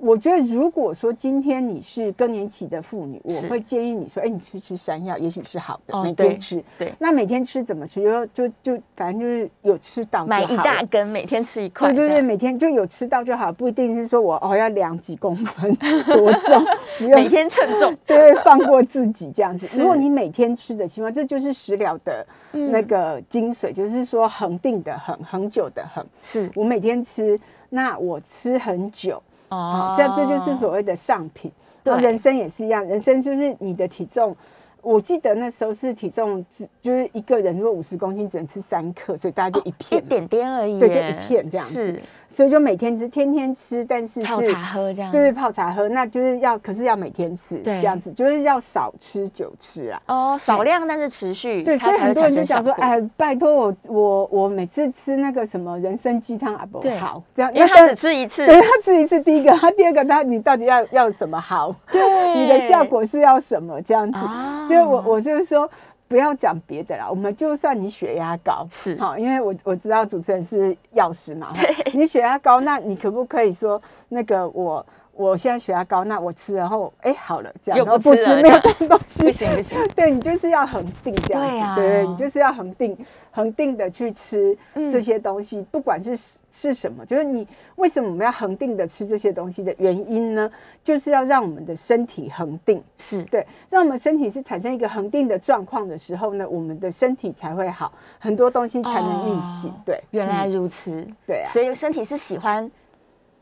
[0.00, 3.48] 我觉得，如果说今天你是更年期的妇女，我是。
[3.48, 6.62] 会建议你说，哎、你吃吃山药，也许是好的，哦每天吃。
[6.78, 6.94] 对。
[6.98, 8.02] 那每天吃怎么吃？
[8.02, 16.64] 就就就反正就是有吃到就买一大根，每天吃一块，对对对，每天就有吃到就好，不一定是说我哦要量几公分多重，
[17.14, 19.80] 每天称重， 对，放过自己这样子。
[19.82, 22.70] 如果你每天吃的情况，这就是食疗的嗯。
[22.70, 26.06] 那个精髓，就是说恒定的恒，恒久的恒。
[26.20, 26.50] 是。
[26.54, 29.56] 我每天吃，那我吃很久，哦。
[29.56, 31.50] 啊，这样这就是所谓的上品。
[31.82, 32.00] 对。
[32.00, 34.36] 人生也是一样，人生就是你的体重。
[34.80, 40.00] 我记得那时候是体重只就是一个人如果五十公斤只能吃三克，所以大家就一片。
[40.00, 41.74] 一片，点点而已耶，对就一片这样子。
[41.74, 50.02] 是所以就每天吃，天天吃，但是是泡茶喝这样，对，泡茶喝，那就是要，可是要每天吃，对这样子，就是要少吃久吃啊。
[50.06, 61.74] 哦，少量但是持续，对，它所以很多人就想说，哎，拜托我，我我每次吃那个什么人参鸡汤啊，不好，这样，因为他只吃一次，对他吃一次，第一个，他第二个，他你到底要要什么好？
[61.90, 62.00] 对
[62.36, 63.80] 你的效果是要什么？
[63.82, 65.68] 这样子，啊就我我就是说。
[66.08, 68.98] 不要讲别的啦，我们就算你血压高是。
[68.98, 71.52] 好，因为我我知道主持人是药师嘛，
[71.92, 74.84] 你血压高，那你可不可以说那个我
[75.18, 81.74] 我现在血压高，那我吃然后哎好了这样，又然后不吃了没有动东西，不行不行， 对你就是要恒定这样子，对啊。
[81.74, 82.96] 对你就是要恒定
[83.32, 86.16] 恒定的去吃嗯这些东西，不管是
[86.52, 90.48] 是什么，就是你为什么我们要恒定的吃这些东西的原因呢？
[90.84, 93.22] 就是要让我们的身体恒定，是。
[93.24, 99.70] 对，让我们身体是产生一个恒定的状况的时候呢，我们的身体才会好，很多东西才能运行。
[99.70, 101.44] 哦对，原来嗯如此，对啊。
[101.44, 102.70] 所以身体是喜欢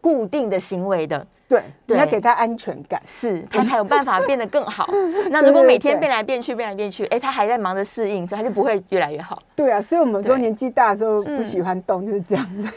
[0.07, 3.03] 固定的行为的，对，你要给他安全感。
[3.05, 4.88] 是 他才有办法变得更好。
[5.31, 9.42] 那如果每天变来变去，变来变去，哎，他还在忙着适应，所以它就不会越来越好。
[9.57, 12.69] 对啊，所以我们说年纪大的时候嗯不喜欢动，就是这样子。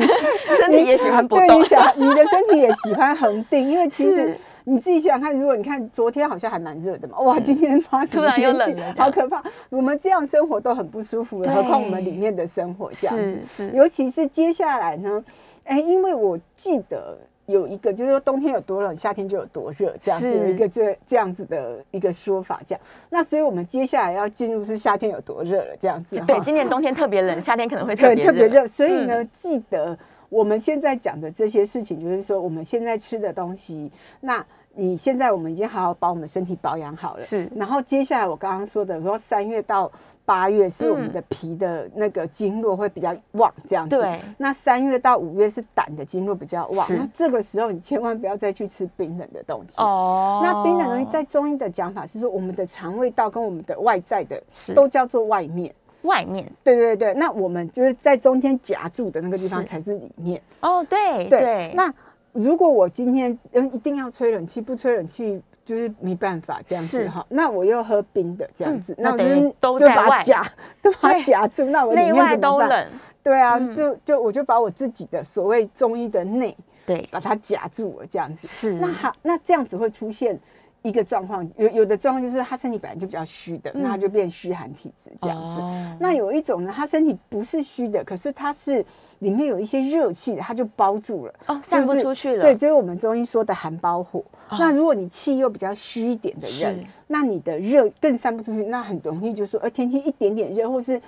[0.58, 9.42] 身体也喜欢不动对你，想你的身体也喜欢恒定，因为其实你自己想想看，如果你看昨天好像还蛮热的嘛，哇，今天发什突然又冷了好可怕！
[9.68, 13.68] 我们这样生活都很不舒服了，何况我们里面的生活这样子是。
[13.68, 15.22] 是尤其是接下来呢，
[15.68, 17.16] 哎，因为我记得。
[17.48, 22.80] 有一个就是说冬天有多冷，夏天就有多热，这样子一个这这样子的一个说法，这样。
[23.08, 26.22] 那所以我们接下来要进入是夏天有多热了，这样子。
[26.26, 28.60] 对，今年冬天特别冷， 夏天可能会特，别特别热。
[28.60, 28.66] 热。
[28.66, 39.90] 所以呢，嗯记得我们现在讲的这些事情，就是说我们现在吃的东西，那你现在我们已经好好把我们身体保养好了，是然后接下来我刚刚说的，说三月到
[40.28, 43.96] 八月是我们嗯的脾的那个经络会比较旺，这样子。
[43.96, 44.20] 对。
[44.36, 49.80] 那三月到五月是胆的经络比较旺，那这个时候你千万不要再去吃冰冷的东西。
[49.80, 54.38] 哦，那冰冷东西在中医的讲法是说，我们的肠胃道跟我们的外在的
[54.74, 55.74] 都叫做外面。
[56.02, 60.40] 外面对对对，那我们就是在中间夹住的那个地方才是里面。
[60.60, 61.92] 哦，对对，那
[62.32, 67.26] 如果我今天嗯一定要吹冷气，不吹冷气就是没办法这样子哈。
[67.28, 70.42] 那我又喝冰的这样子，嗯那等于都就在外把它夹，
[70.80, 72.34] 都把它夹住，那我里内外。
[72.38, 72.86] 都冷，
[73.22, 78.46] 对啊，嗯就就我就把我自己的所谓中医的内对，把它夹住了这样子。
[78.46, 80.38] 是那好，那这样子会出现
[80.80, 85.60] 一个状况，有有的状况就是他身体本来就比较虚的，那他就变虚寒体质这样子。
[85.60, 88.82] 哦那有一种呢，他身体不是虚的，可是他是
[89.18, 91.34] 里面有一些热气的，他就包住了。
[91.46, 94.24] 哦散不出去了，对，就是我们中医说的寒包火。
[94.58, 101.00] 那如果你气又比较虚一点的人，那你的热更散不出去，那很容易就说，呃，天气一点点热，或是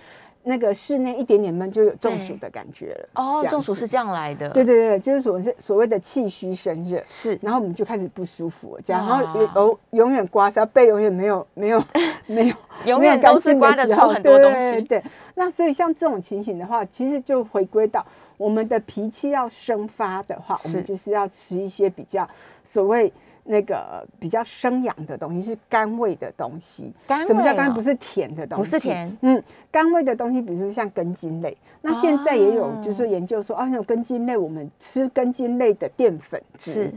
[0.42, 3.08] 那个室内一点点闷，就有中暑的感觉了。
[3.22, 7.02] 哦中暑是这样来的，对对对，就是所谓所谓的气虚生热。
[7.04, 11.82] 是然后我们就开始不舒服了，这样，然后永永远刮痧，背永远没有没有
[12.26, 12.54] 没有，
[12.86, 15.02] 永远都是刮的出时候很多东西对
[15.34, 18.04] 那所以像这种情形的话，其实就回归到
[18.38, 22.26] 我们的脾气要生发的话，我是们就是要吃一些比较
[22.64, 23.12] 所谓。
[23.44, 27.72] 那个比较生养的东西是甘味的东西，甘什么叫甘？
[27.72, 36.92] 不是甜的东西，不是甜，嗯，甘味的东西，比如说像根茎类，那现在也有哦就是研究说，啊，那种根茎类，我们吃根茎类的淀粉质是。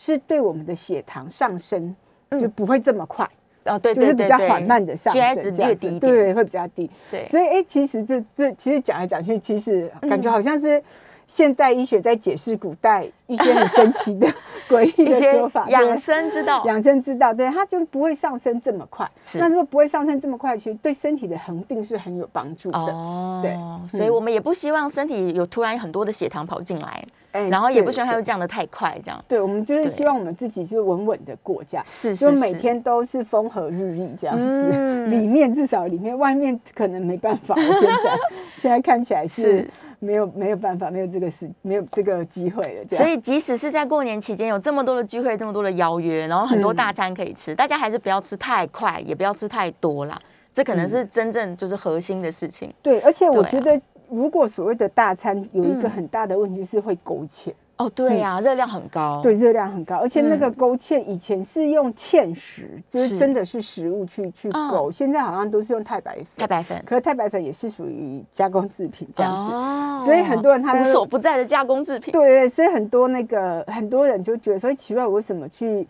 [0.00, 1.94] 是对我们的血糖上升
[2.28, 2.38] 嗯。
[2.38, 3.28] 就不会这么快，
[3.64, 5.50] 哦，对就是比较缓慢的上升这样子。
[5.50, 6.88] 略低一点，对，会比较低。
[7.10, 10.80] 对，所以，哎，其实这这其实讲来讲去，其实感觉嗯好像是
[11.28, 14.26] 现代医学在解释古代一些很神奇的
[14.68, 19.08] 诡异的 一些说法，对养生之道，养生之道，对，它就不会上升这么快。
[19.22, 19.38] 是。
[19.38, 22.78] 那如果不会上升这么快，其实对身体的恒定是很有帮助的。
[22.78, 23.54] 哦，对。
[23.86, 29.22] 所以我们也不希望身体有突然很多的血糖跑进来，哎然后也不希望它又降得太快，这样。
[29.28, 32.40] 对，我们就是希望我们自己是稳稳的过这样，是就是。
[32.40, 34.42] 每天都是风和日丽这样子。
[34.42, 35.10] 嗯。
[35.10, 37.54] 里面至少里面，外面可能没办法。
[37.54, 38.18] 现在
[38.56, 42.96] 现在看起来是是没有没有办法，没有这个事，没有这个机会了。
[42.96, 50.20] 所以即使是在过年期间有这么多的聚会，这么多的邀约，然后很多嗯大餐可以吃，大家还是不要吃太快，也不要吃太多啦。
[50.52, 52.72] 这可能是真正就是核心的事情。
[52.82, 57.52] 对，而且我觉得，如果所谓的大餐有一个嗯很大的问题，是会勾芡。
[57.78, 59.20] 哦，对呀、热量很高。
[59.22, 66.26] 对，热量很高，而且那个嗯勾芡以前是用芡实，就是是真的是食物去去嗯勾，现在好像都是用太白粉。
[66.36, 72.12] 太白粉可是太白粉也是属于加工制品这样子，哦所以很多人他无所不在的加工制品。
[72.12, 75.86] 对对，所以很多那个很多人就觉得说奇怪，我为什么去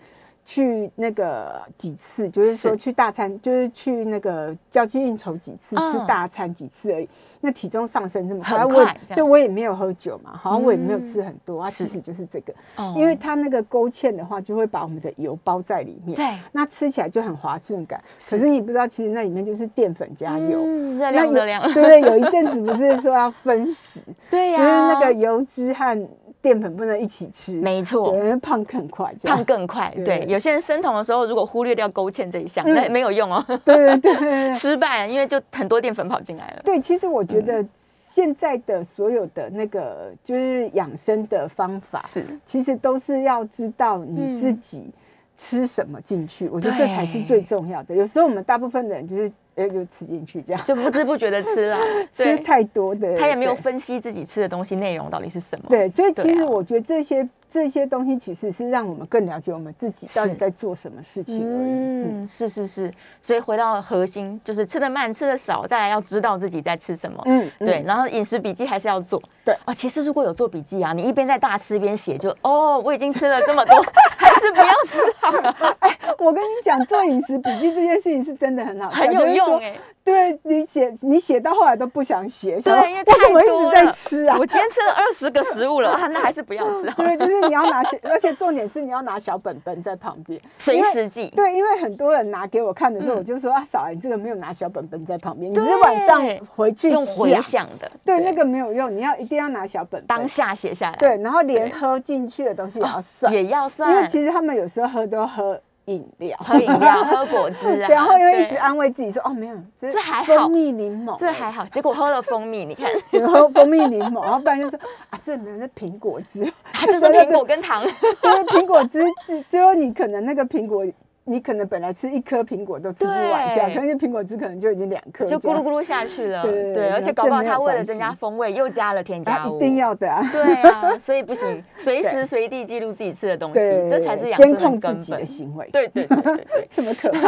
[0.50, 5.92] 去那个几次，就是说去大餐，就是去那个交际应酬几次，嗯。
[5.92, 7.08] 吃大餐几次而已，
[7.42, 11.04] 那体重上升这么很快，我对我也没有喝酒嘛，好像我也没有嗯。
[11.04, 12.94] 吃很多，啊，其实就是这个，哦。
[12.96, 16.26] 因为它那个勾芡的话，就会把我们的油包在里面，对。
[16.50, 18.02] 那吃起来就很滑顺感。
[18.18, 18.38] 是。
[18.38, 20.62] 可是你不知道，其实那里面就是淀粉加油。
[20.64, 26.08] 嗯热量热量，对对，有一阵子不是说要分食， 对呀、就是那个油脂和
[26.40, 28.14] 淀粉不能一起吃，没错。
[28.40, 36.62] 胖更快，胖更快，对对，有些人生酮的时候，如果忽略掉勾芡这一项，嗯那没有用哦，对对 失败，因为就很多淀粉跑进来了。
[36.64, 36.80] 对。
[36.80, 44.90] 其实我觉嗯得现在的所有的那个就是养生的方法，是，其实都是要知道你自嗯己
[45.36, 47.94] 吃什么进去，我觉得这才是最重要的。
[47.94, 51.78] 有时候我们大部分的人就是哎就吃进去这样，就不知不觉的吃了，
[52.14, 55.66] 吃，太多的，他也没有分析自己吃的东西内容到底是什么。
[55.68, 61.70] 对，所以其实我觉得这些、这些东西其实是让我们更了解我们自己到底在做什么事情而已。
[61.70, 67.22] 嗯，嗯，是是是，所以回到核心，就是吃的慢，吃的少，再来要知道自己在吃什么。
[67.26, 67.66] 嗯，嗯。
[67.66, 69.22] 对，然后饮食笔记还是要做。
[69.44, 69.56] 对。
[69.64, 73.82] 啊，其实如果有做笔记啊，你一边在大吃一边写，就哦，我已经吃了这么多，
[74.16, 75.76] 还是不要吃好了，
[76.18, 83.92] 我跟你讲，做饮食笔记这件事情是真的很好，很有用哎、对你写，你写到后来都不想写，对因为我怎么一直在太多了。
[83.92, 84.36] 吃啊？
[84.38, 84.46] 我？
[84.46, 91.30] 今天吃了二十个食物了，啊，那还是不要吃好了， 对，就是你要拿小， 而且重点是你要拿小本本在旁边，随时记。
[91.36, 93.18] 对，因为很多人拿给我看的时候，嗯。
[93.18, 100.18] 我就说啊，嫂，你这个没有拿小本本在旁边，你只是对晚上回去用回想，的，对，那个没有用，你要一定要拿小本本。
[100.18, 103.90] 当，下写下来，对，然后连喝进去的东西也要算，也要算。
[103.90, 104.08] 因为。
[104.08, 110.34] 其实他们有时候喝都喝饮料，喝饮料、喝果汁啊， 然后又一直安慰自己说哦没有，这这还好。
[110.34, 114.78] 蜂蜜柠檬，这还好，结果喝了蜂蜜，你看， 然后蜂蜜柠檬，然后不然就说
[115.10, 117.82] 啊，这没有是苹果汁，它就是苹果跟糖，
[118.22, 120.84] 因为苹果汁，只只有你可能那个苹果
[121.28, 126.42] 你可能本来吃一颗苹果都吃不完，对这样，可是苹果汁可能就已经两颗，就咕噜咕噜下去了。
[126.42, 130.26] 对，而且搞不好他为了增加风味，又加了添加物，一定要的啊。
[130.32, 133.58] 对啊， 所以不行，随时随地记录自己吃的东西，
[133.90, 135.26] 这才是养生的根本。
[135.26, 137.18] 行为，对对对对对， 这么可怕。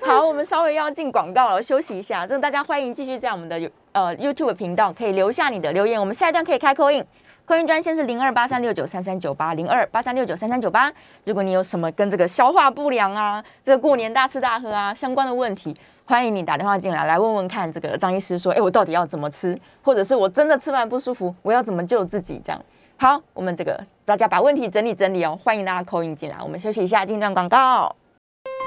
[0.06, 2.26] 好，我们稍微要进广告了，休息一下。
[2.26, 7.04] 真的，大家欢迎继续在我们的呃 YouTube 频道可以留下你的留言，我们下一段可以开口音。
[7.46, 10.92] 扣音专线是零二八三六九三三九八零二八三六九三三九八。
[11.24, 15.72] 如果你有什么跟这个消化不良啊、这个过年大吃大喝啊相关的问题，
[16.04, 22.40] 欢迎你打电话进来，来问问看这个张医师说，哎，我到底要怎么吃，或者是我真的吃完不舒服，我要怎么救自己？
[22.42, 22.60] 这样
[22.96, 26.36] 好，我们这个大家把问题整理整理哦，欢迎大家扣音进来。
[26.42, 27.94] 我们休息一下，进段广告。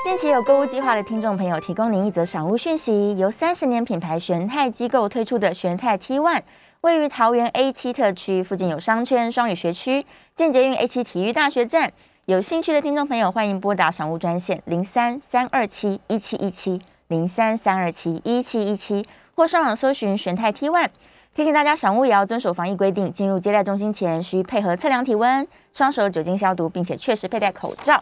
[0.05, 6.43] 近期有购物计划的听众朋友，提供您一则赏物讯息：由三十年品牌玄泰机构推出的玄泰 T One。
[6.81, 11.91] 位于桃园 A 七特区附近有商圈、双语学区、建捷运 A 七体育大学站。
[12.23, 19.05] 有兴趣的听众朋友，欢迎拨打商务专线零三三二七一七一七零三三二七一七一七，
[19.35, 20.87] 或上网搜寻玄泰 T One。
[21.35, 28.01] 提醒大家，赏物也要遵守防疫规定，进入接待中心前需配合测量体温、双手酒精消毒，并且确实佩戴口罩。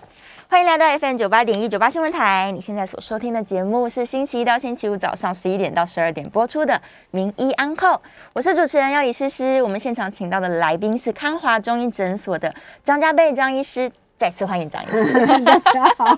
[0.50, 2.50] 欢迎来到 FM 九八点一九八新闻台。
[2.54, 6.74] 你现在所收听的节目是星期一到星期五早上十一点到十二点播出的
[7.12, 7.88] 《名医安扣》，
[8.32, 9.62] 我是主持人要李诗诗。
[9.62, 15.12] 我们现场请到的来宾是康华中医诊所的张家贝张医师，再次欢迎张医师。
[15.44, 16.18] 大家好，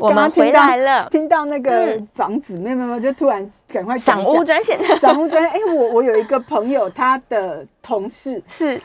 [0.00, 1.08] 我们回来了。
[1.08, 5.52] 听到那个房子，没有没有，就突然赶快 赏屋专线，赏屋专线。
[5.52, 8.82] 哎，我我有一个朋友，他的同事是。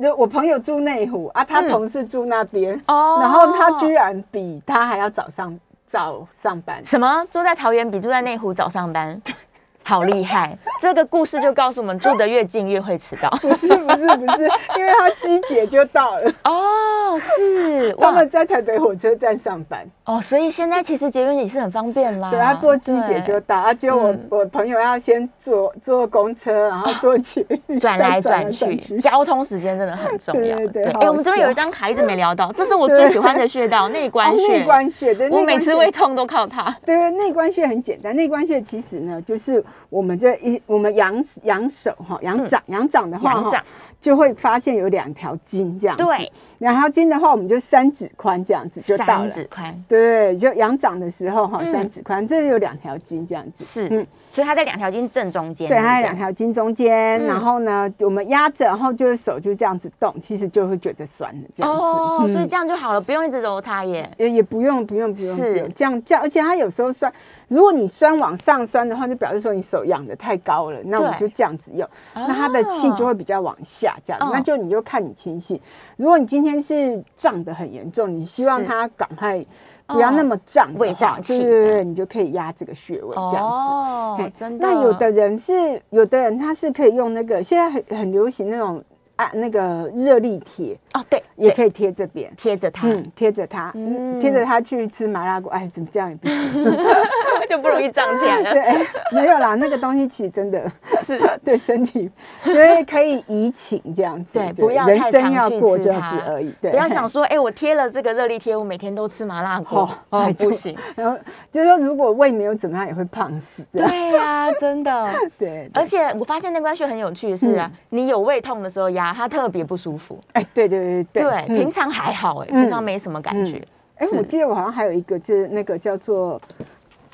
[0.00, 6.84] 就我朋友住内湖啊，他同事住那边，然后他居然比他还要早上早上班。
[6.84, 7.24] 什么？
[7.30, 9.20] 住在桃园比住在内湖早上班？
[9.88, 10.54] 好厉害！
[10.78, 13.30] 这个故事就告诉我们，住得越近越会迟到。
[13.40, 14.42] 不是不是不是，
[14.76, 16.30] 因为他机姐就到了。
[16.44, 19.86] 哦，是，他们在台北火车站上班。
[20.04, 22.30] 哦，所以现在其实捷运也是很方便啦。
[22.30, 27.46] 对，他坐机姐就到，啊，就我我朋友要先坐坐公车，然后坐去
[27.80, 30.54] 转来转去，交通时间真的很重要。
[30.58, 30.92] 对对对。
[31.00, 34.58] 哎，我们这边有一张卡一直没聊到， 这是我最喜欢的穴道——内关穴。
[34.58, 36.76] 内关穴，我每次胃痛都靠它。
[36.84, 39.64] 对，内关穴很简单，内关穴其实呢，就是。
[39.88, 43.64] 我们这一我们仰仰手哈，仰掌仰掌的话哈，
[44.00, 46.04] 就会发现有两条筋这样子。
[46.04, 49.06] 对，两条筋的话，我们就三指宽这样子就到了。
[49.06, 53.64] 三指宽，对，就仰掌的时候哈，三指宽，这里有两条筋这样子。
[53.64, 55.68] 是，嗯，所以它在两条筋正中间。
[55.68, 61.80] 对，它在两条筋中间，然后呢，我们压着，然后就是手就这样子动，其实就会觉得酸的这样子。
[61.80, 64.10] 哦，所以这样就好了，不用一直揉它耶。
[64.18, 67.12] 也也不用，不用，不用，是这样这样，而且它有时候酸。
[67.46, 75.58] 如果你酸往上酸的话，就表示说你手仰的太高了，那我们就这样子用，那它的气就会比较往下，这样，那就你就看你清醒。
[75.96, 79.44] 如果你今天是胀的很严重，你希望它赶快
[79.86, 83.42] 不要那么胀，胃胀气，对对对，你就可以压这个穴位这样子。
[83.42, 84.66] 哦，真的。
[84.66, 88.82] 那有的人是，有的人他是可以用那个，现在很很流行那种。
[89.18, 96.64] 啊，那个热力贴哦，对，也可以贴这边，贴着它，嗯，贴着它，嗯，贴着它去吃麻辣锅，哎，怎么这样也不行，
[97.50, 98.52] 就不容易胀起来了。
[98.52, 98.62] 对，
[99.10, 102.08] 没有啦，那个东西其实真的是 对身体，
[102.44, 106.54] 所以可以移情这样子，对，不要太常去吃它而已。
[106.60, 110.78] 对，不要想说，哎，我贴了这个热力贴，我每天都吃麻辣锅，哦，不行。
[110.94, 111.18] 然后
[111.50, 113.66] 就是说，如果胃没有怎么样，也会胖死。
[113.72, 115.12] 对呀，真的。
[115.36, 119.07] 对，而且我发现那关穴很有趣的是啊，你有胃痛的时候压。
[119.12, 123.62] 它特别不舒服，哎，对对对对，平常还好，哎，平常没什么感觉。
[123.96, 126.40] 哎，我记得我好像还有一个，就是那个叫做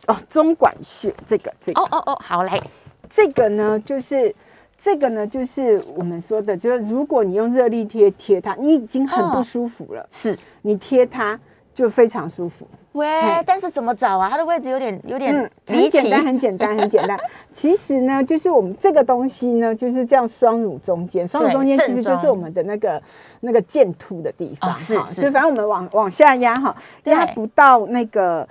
[0.07, 1.81] 哦中管穴，这个这个。
[1.81, 2.61] 哦哦哦，好来，
[3.09, 4.35] 这个呢就是
[4.77, 10.39] 这个呢就是我们说的，就是如果你用热力贴贴它，你已经很不舒服了，是。
[10.63, 11.39] 你贴它
[11.75, 12.67] 就非常舒服。
[12.93, 14.31] 喂，但是怎么找啊？
[14.31, 15.35] 它的位置有点有点
[15.67, 17.19] 很简单，很简单，很简单。
[17.53, 23.03] 其实呢，就是我们这个东西呢，就是这样双乳中间，双乳中间其实就是我们的那个
[23.41, 25.15] 那个剑突的地方，是是。
[25.21, 28.49] 所以反正我们往往下压哈，压不到那个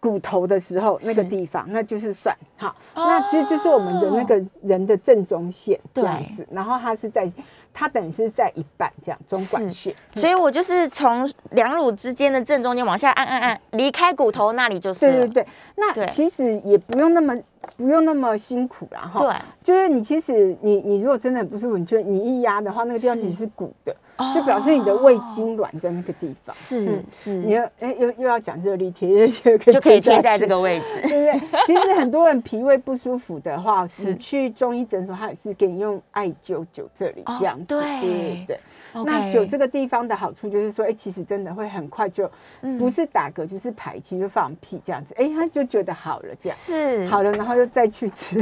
[0.00, 2.74] 骨头的时候，那个地方那就是算好。
[2.94, 7.30] 那其实就是我们的那个人的正中线这样子，然后它是在。
[7.78, 15.06] 它等于是在一半这样中管穴，所以我就是从两乳之间的正中间往下按按按，离开骨头那里就是。
[15.06, 15.46] 对对对，
[15.76, 17.36] 那其实也不用那么
[17.76, 19.20] 不用那么辛苦啦哈。
[19.20, 23.94] 对，就是你其实你你如果真的很不舒服，你就你一压的话，那个地方其实是鼓的。
[24.34, 26.54] 就表示你的胃痉挛在那个地方。
[26.54, 30.86] 是嗯是，你要哎又又要讲热力贴，热力贴就可以贴在这个位置。
[31.06, 31.66] 对不对？
[31.66, 37.66] 其实很多人脾胃不舒服的话， 是你去中医诊所，他也是给你用艾灸灸这里哦这样子。
[37.66, 38.58] 对对
[39.04, 42.30] 那酒这个地方的好处就是说，哎，其实真的会很快就
[42.62, 46.56] 嗯不是打嗝就是排气就放屁这样子，哎，他就觉得好了这样。
[46.56, 48.40] 是好了，然后又再去吃，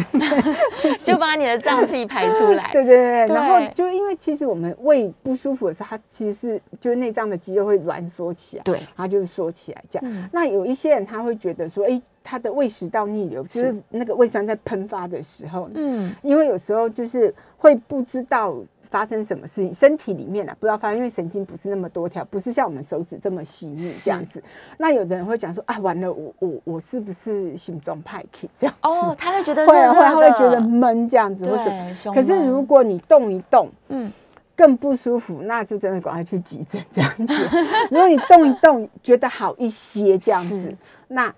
[1.04, 2.70] 就把你的胀气排出来。
[2.72, 10.10] 对 对对，对然后就因为其实我们胃不舒服的时候，它其实是就是内脏的肌肉会挛缩起来，对它就是缩起来这样。
[10.10, 18.54] 嗯那有一些人他会觉得说，哎，他的胃食道逆流，就是那个胃酸在喷发的时候，嗯，因为有时候就是会不知道。
[18.94, 19.74] 发生什么事情？
[19.74, 24.40] 身体里面啊，不知道发生，因为神经不是那么多条，不是像我们手指这么细腻这样子。
[24.78, 28.74] 那有的人会讲说啊，完了，我我我是不是心中派 k 这样？
[28.82, 31.70] 哦，他会觉得 会啊会会觉得闷这样子，或什么。
[31.70, 34.12] 对，胸可是如果你动一动，嗯
[34.56, 37.34] 更不舒服，那就真的赶快去急诊这样子。
[37.90, 40.72] 如果你动一动，觉得好一些这样子，
[41.08, 41.34] 那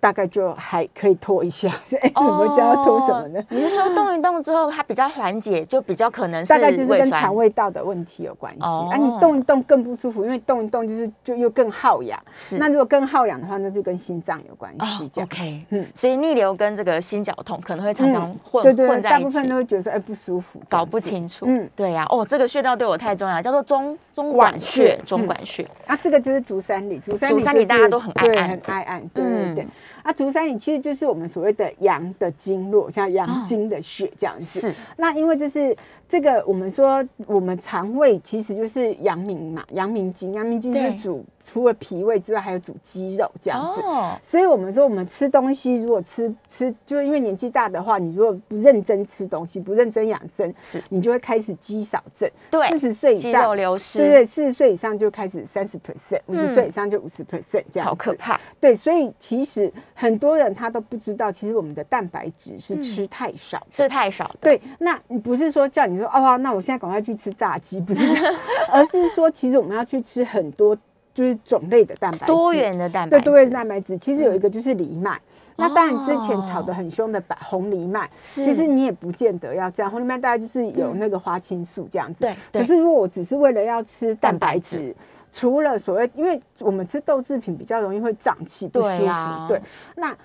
[0.00, 1.68] 大概就还可以拖一下。
[2.00, 3.40] 哎，怎么叫要拖什么呢？
[3.40, 8.62] 哦你是说动一动之后，它比较缓解，就比较可能是大概就是跟肠胃道的问题有关系。
[8.62, 12.18] 哦啊，你动一动更不舒服，因为动一动就是就又更耗氧。
[12.38, 15.10] 是那如果更耗氧的话，那就跟心脏有关哦系。
[15.12, 15.28] 这样。
[15.30, 19.58] ，OK，嗯所以逆流跟这个心绞痛可能会常常混对对对，混在一起大部分都。
[19.58, 29.64] 会觉得说，哎，不舒服，搞不清楚，嗯嗯，对呀、哦，这个穴道对我太重要，叫做中中管管穴穴，中管穴，啊，这个就是足三里，足三里、足三里大家都很爱很爱按，对对对。
[29.64, 29.68] 嗯
[30.08, 34.60] 啊，足三里其实就是我们所谓的阳的经络，像阳经的血这样子。
[34.60, 35.76] 是那因为这是
[36.08, 43.80] 这个，我们说我们肠胃其实就是阳明嘛，阳明经，阳明经是对主除了脾胃之外，还有主肌肉这样子。
[43.82, 52.28] 哦，所以我们说，我们吃东西如果吃吃，就是因为年纪大的话，你如果不认真吃东西，不认真养生，是你就会开始肌少症。
[52.50, 57.88] 对四十岁以肌上肉流失，对对，四十岁以上就开始三十 percent，五十嗯岁以上就五十 percent 这样子。
[57.88, 63.66] 好可怕，对，所以其实很多人他都不知道，其实我们的蛋白质嗯是吃太少的。
[63.70, 68.34] 是太少的，对，那你不是说叫你说哦，那我现在赶快去吃炸鸡，不是这样，
[68.70, 70.76] 而是说其实我们要去吃很多
[71.12, 73.98] 就是种类的蛋白质，多元的蛋白质，对多元蛋白质。
[73.98, 75.20] 其实有一个就是藜麦。
[75.56, 79.90] 那当然，之前哦炒得很凶的白红藜麦，是其实你也不见得要这样。
[79.90, 82.32] 红藜麦大概就是有那个花青素这样子。
[82.52, 84.94] 可是如果我只是为了要吃蛋蛋白白质，
[85.32, 89.60] 除了所谓，因为我们吃豆制品比较容易会胀气不舒服，对，
[89.96, 90.16] 那。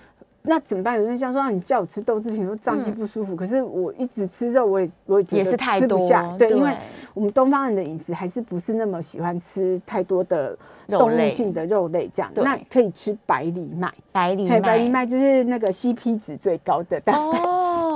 [0.46, 0.96] 那怎么办？
[0.96, 3.34] 有人想说，啊你叫我吃豆制品，说胀气不舒服。
[3.34, 6.36] 可是我一直吃肉，我也我也觉得也是太多吃不下。
[6.38, 6.70] 对，因为
[7.14, 10.54] 我们东方人的饮食还是不是那么喜欢吃太多的
[10.86, 12.30] 动物性的肉类，这样。
[12.34, 15.06] 对那可以吃白藜麦，白藜麦白藜麦。
[15.06, 17.46] 就是那个 CP 值最高的蛋白质。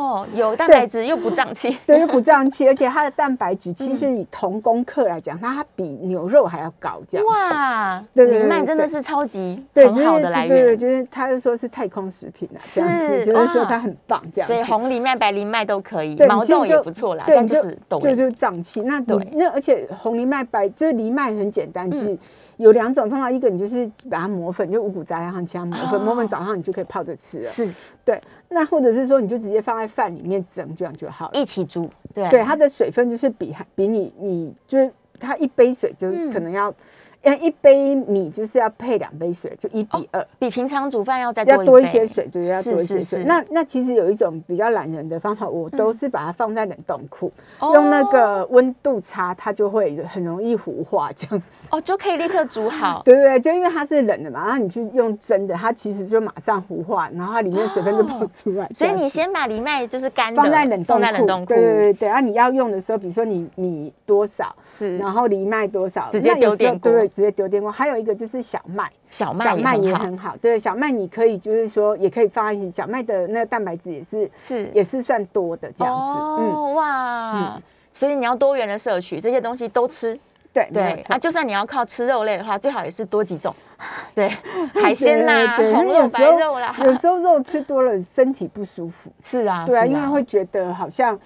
[0.08, 7.26] 哦，有蛋白质又不胀气， 对，又不胀气，而且它的蛋白质其实以同功课来讲，它比牛肉还要高，这样。
[7.26, 14.54] 哇，对对对藜麦真的是超级，很好的来对对对，就是他就说是太空食品啊，这样是子，就是说它很棒，这样子。
[14.54, 18.16] 所以红藜麦、白藜麦都可以，毛豆也不错啦，但就是豆类。
[18.16, 18.80] 就就胀气。
[18.82, 22.18] 那对那而且红藜麦白就是藜麦很简单，其嗯实
[22.56, 27.44] 有两种方法，一个你就是把它磨粉，就五谷杂粮上加磨粉，磨哦粉早上你就可以泡着吃了。
[27.44, 27.72] 是
[28.04, 31.32] 对，那或者是说你就直接放在饭里面蒸，这样就好了。
[31.38, 34.90] 一起煮，对对，它的水分就是比比你你就是
[35.20, 36.74] 它一杯水就嗯可能要，
[37.22, 40.26] 呃、一杯米就是要配两杯水，就一比二。
[40.38, 43.00] 比平常煮饭要再要多倍多一些水，对，要多一些水。
[43.00, 51.68] 是是那那其实有一种比较懒人的方法，我都是把它放在冷冻库，哦用那个温度差，它就会很容易糊化这样子。
[51.70, 53.02] 哦，就可以立刻煮好。
[53.04, 58.68] 对 不对，就因为它是冷的嘛，然后你去用蒸的，它其实就马上糊化，然后它里面水分就跑出来。
[58.74, 62.18] 所以你先把藜麦就是干的放在冷冻库，对对对然。
[62.18, 67.70] 啊，你要用的时候，比如说你米多少，是然后藜麦多少，直接丢点锅直接丢电锅。
[67.70, 70.36] 还有一个就是小麦，小麦小麦也也很好。
[70.40, 76.18] 对，小麦你可以就是说也可以放在一起，小麦的那个蛋白质也是是也是算多的这样子。
[76.42, 80.18] 嗯，哦哇，所以你要多元的摄取，这些东西都吃。
[80.50, 83.54] 对对啊，就算你要靠吃肉类的话，最好也是多几种。
[84.14, 84.26] 对，
[84.74, 91.16] 海鲜啦、红肉、白肉啦，有时候肉吃多了身体不舒服，是啊，对啊，因为会觉得好像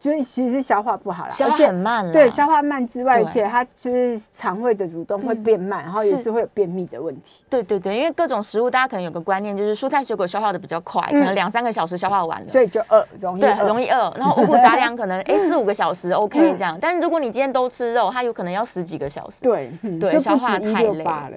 [0.00, 2.10] 就是其实是消化不好啦，消化很慢了。
[2.10, 7.44] 对，消化慢之外，而且它就是肠胃的蠕动会变慢，然后也是是会有便秘的问题。
[7.50, 12.50] 对对对，因为各种食物，大家可能有个观念，就是蔬菜水果消化的比较快，可能两三个小时消化完了。
[12.50, 14.10] 所以就饿，容易对，饿很容易饿。
[14.16, 19.42] 然后五谷杂粮可能 哎四五个小时 OK 嗯这样，但是如果你今天都吃肉，它有可能要十几个小时。
[19.42, 19.70] 对，
[20.00, 21.30] 对消化太累了，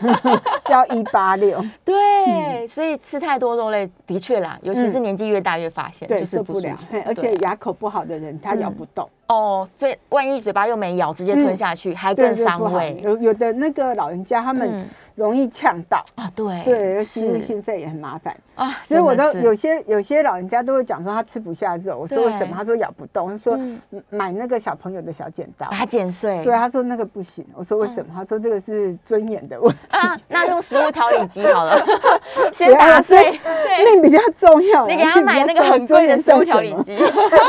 [0.66, 7.02] 叫一八六，对，所以吃太多肉类的确啦，尤其是年纪越大越发现，对，就是受不了不舒服。
[7.06, 9.08] 而且牙口不好好的人，他咬不动。
[9.28, 13.00] 哦，所以万一嘴巴又没咬，直接吞下去，还更伤胃。
[13.00, 16.30] 有有的那个老人家他们嗯容易呛到，啊！
[16.34, 18.36] 对对，心律是心肺也很麻烦。
[18.54, 22.54] 啊，所以我都有些有些老人家都会讲说他吃不下肉，我说为什么？
[22.54, 25.76] 他说咬不动，他说嗯买那个小朋友的小剪刀把。
[25.76, 26.42] 它剪碎。
[26.44, 27.44] 对，他说那个不行。
[27.54, 28.12] 我说为什么？
[28.14, 31.76] 他说这个是尊严的问题，啊，那用食物调理机好了，
[32.52, 33.38] 先打碎。
[33.42, 34.86] 对，命比较重要。
[34.86, 36.96] 你给他买那个很贵的食物调理机。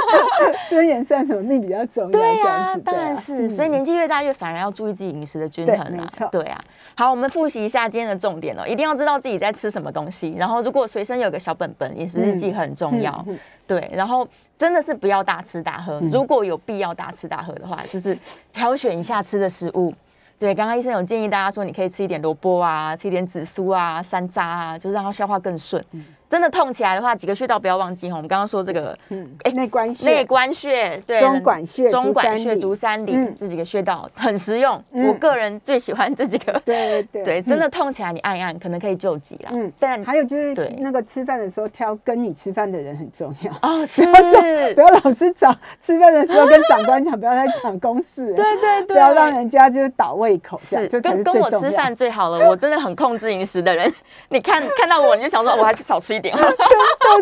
[0.70, 1.42] 尊严算什么？
[1.44, 2.10] 命比较重要。
[2.10, 6.28] 对呀、当然是，所以嗯年纪越大越反而要注意自己饮食的均衡啦没错。
[6.32, 6.60] 对啊，
[6.96, 13.26] 好，我们复习一下今天的重点哦，一定要知道自己在吃什么东西，然后如果随身有个小本本，饮食日记很重要。
[13.68, 14.28] 对，然后
[14.58, 18.18] 真的是不要大吃大喝，如果有必要大吃大喝的话，就是
[18.52, 19.94] 挑选一下吃的食物。
[20.40, 25.84] 对，刚刚医生有建议大家说，你可以吃一点萝卜啊，吃一点紫苏啊、山楂啊，就是让它消化更顺。
[26.34, 28.16] 真的痛起来的话，几个穴道不要忘记哈。
[28.16, 34.84] 我们刚刚说这个嗯哎内关穴、内关穴、对中管穴中管穴、足三里这几个穴道很实用。
[34.94, 36.60] 嗯我个人最喜欢这几个。
[36.66, 39.52] 对对对，真的痛起来你按一按，可能可以救急啦。
[39.54, 43.52] 嗯但还有就是对那个吃饭的时候挑跟你吃饭的人很重要。
[43.62, 44.04] 哦 是，
[44.74, 52.50] 不要老是找吃饭的时候跟长官讲，不要再讲公事， 对对对，不要让人家就是倒胃口，是跟跟我吃饭最好了。
[52.50, 53.94] 我真的很控制饮食的人，
[54.30, 56.56] 你看看到我你就想说，我还是少吃一点好了。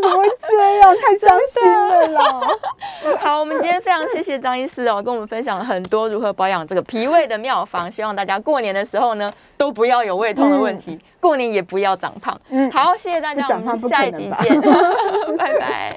[0.01, 0.95] 怎么会这样？
[0.95, 2.41] 太伤心了啦！
[3.19, 7.91] 好，我们今天非常谢谢张医师哦，跟我们分享了很多如何保养这个脾胃的妙方。
[7.91, 12.39] 希望大家过年的时候呢，都不要有胃痛的问题，过年也不要长胖。
[12.49, 14.61] 嗯好，谢谢大家，我们下一集见，
[15.37, 15.95] 拜拜。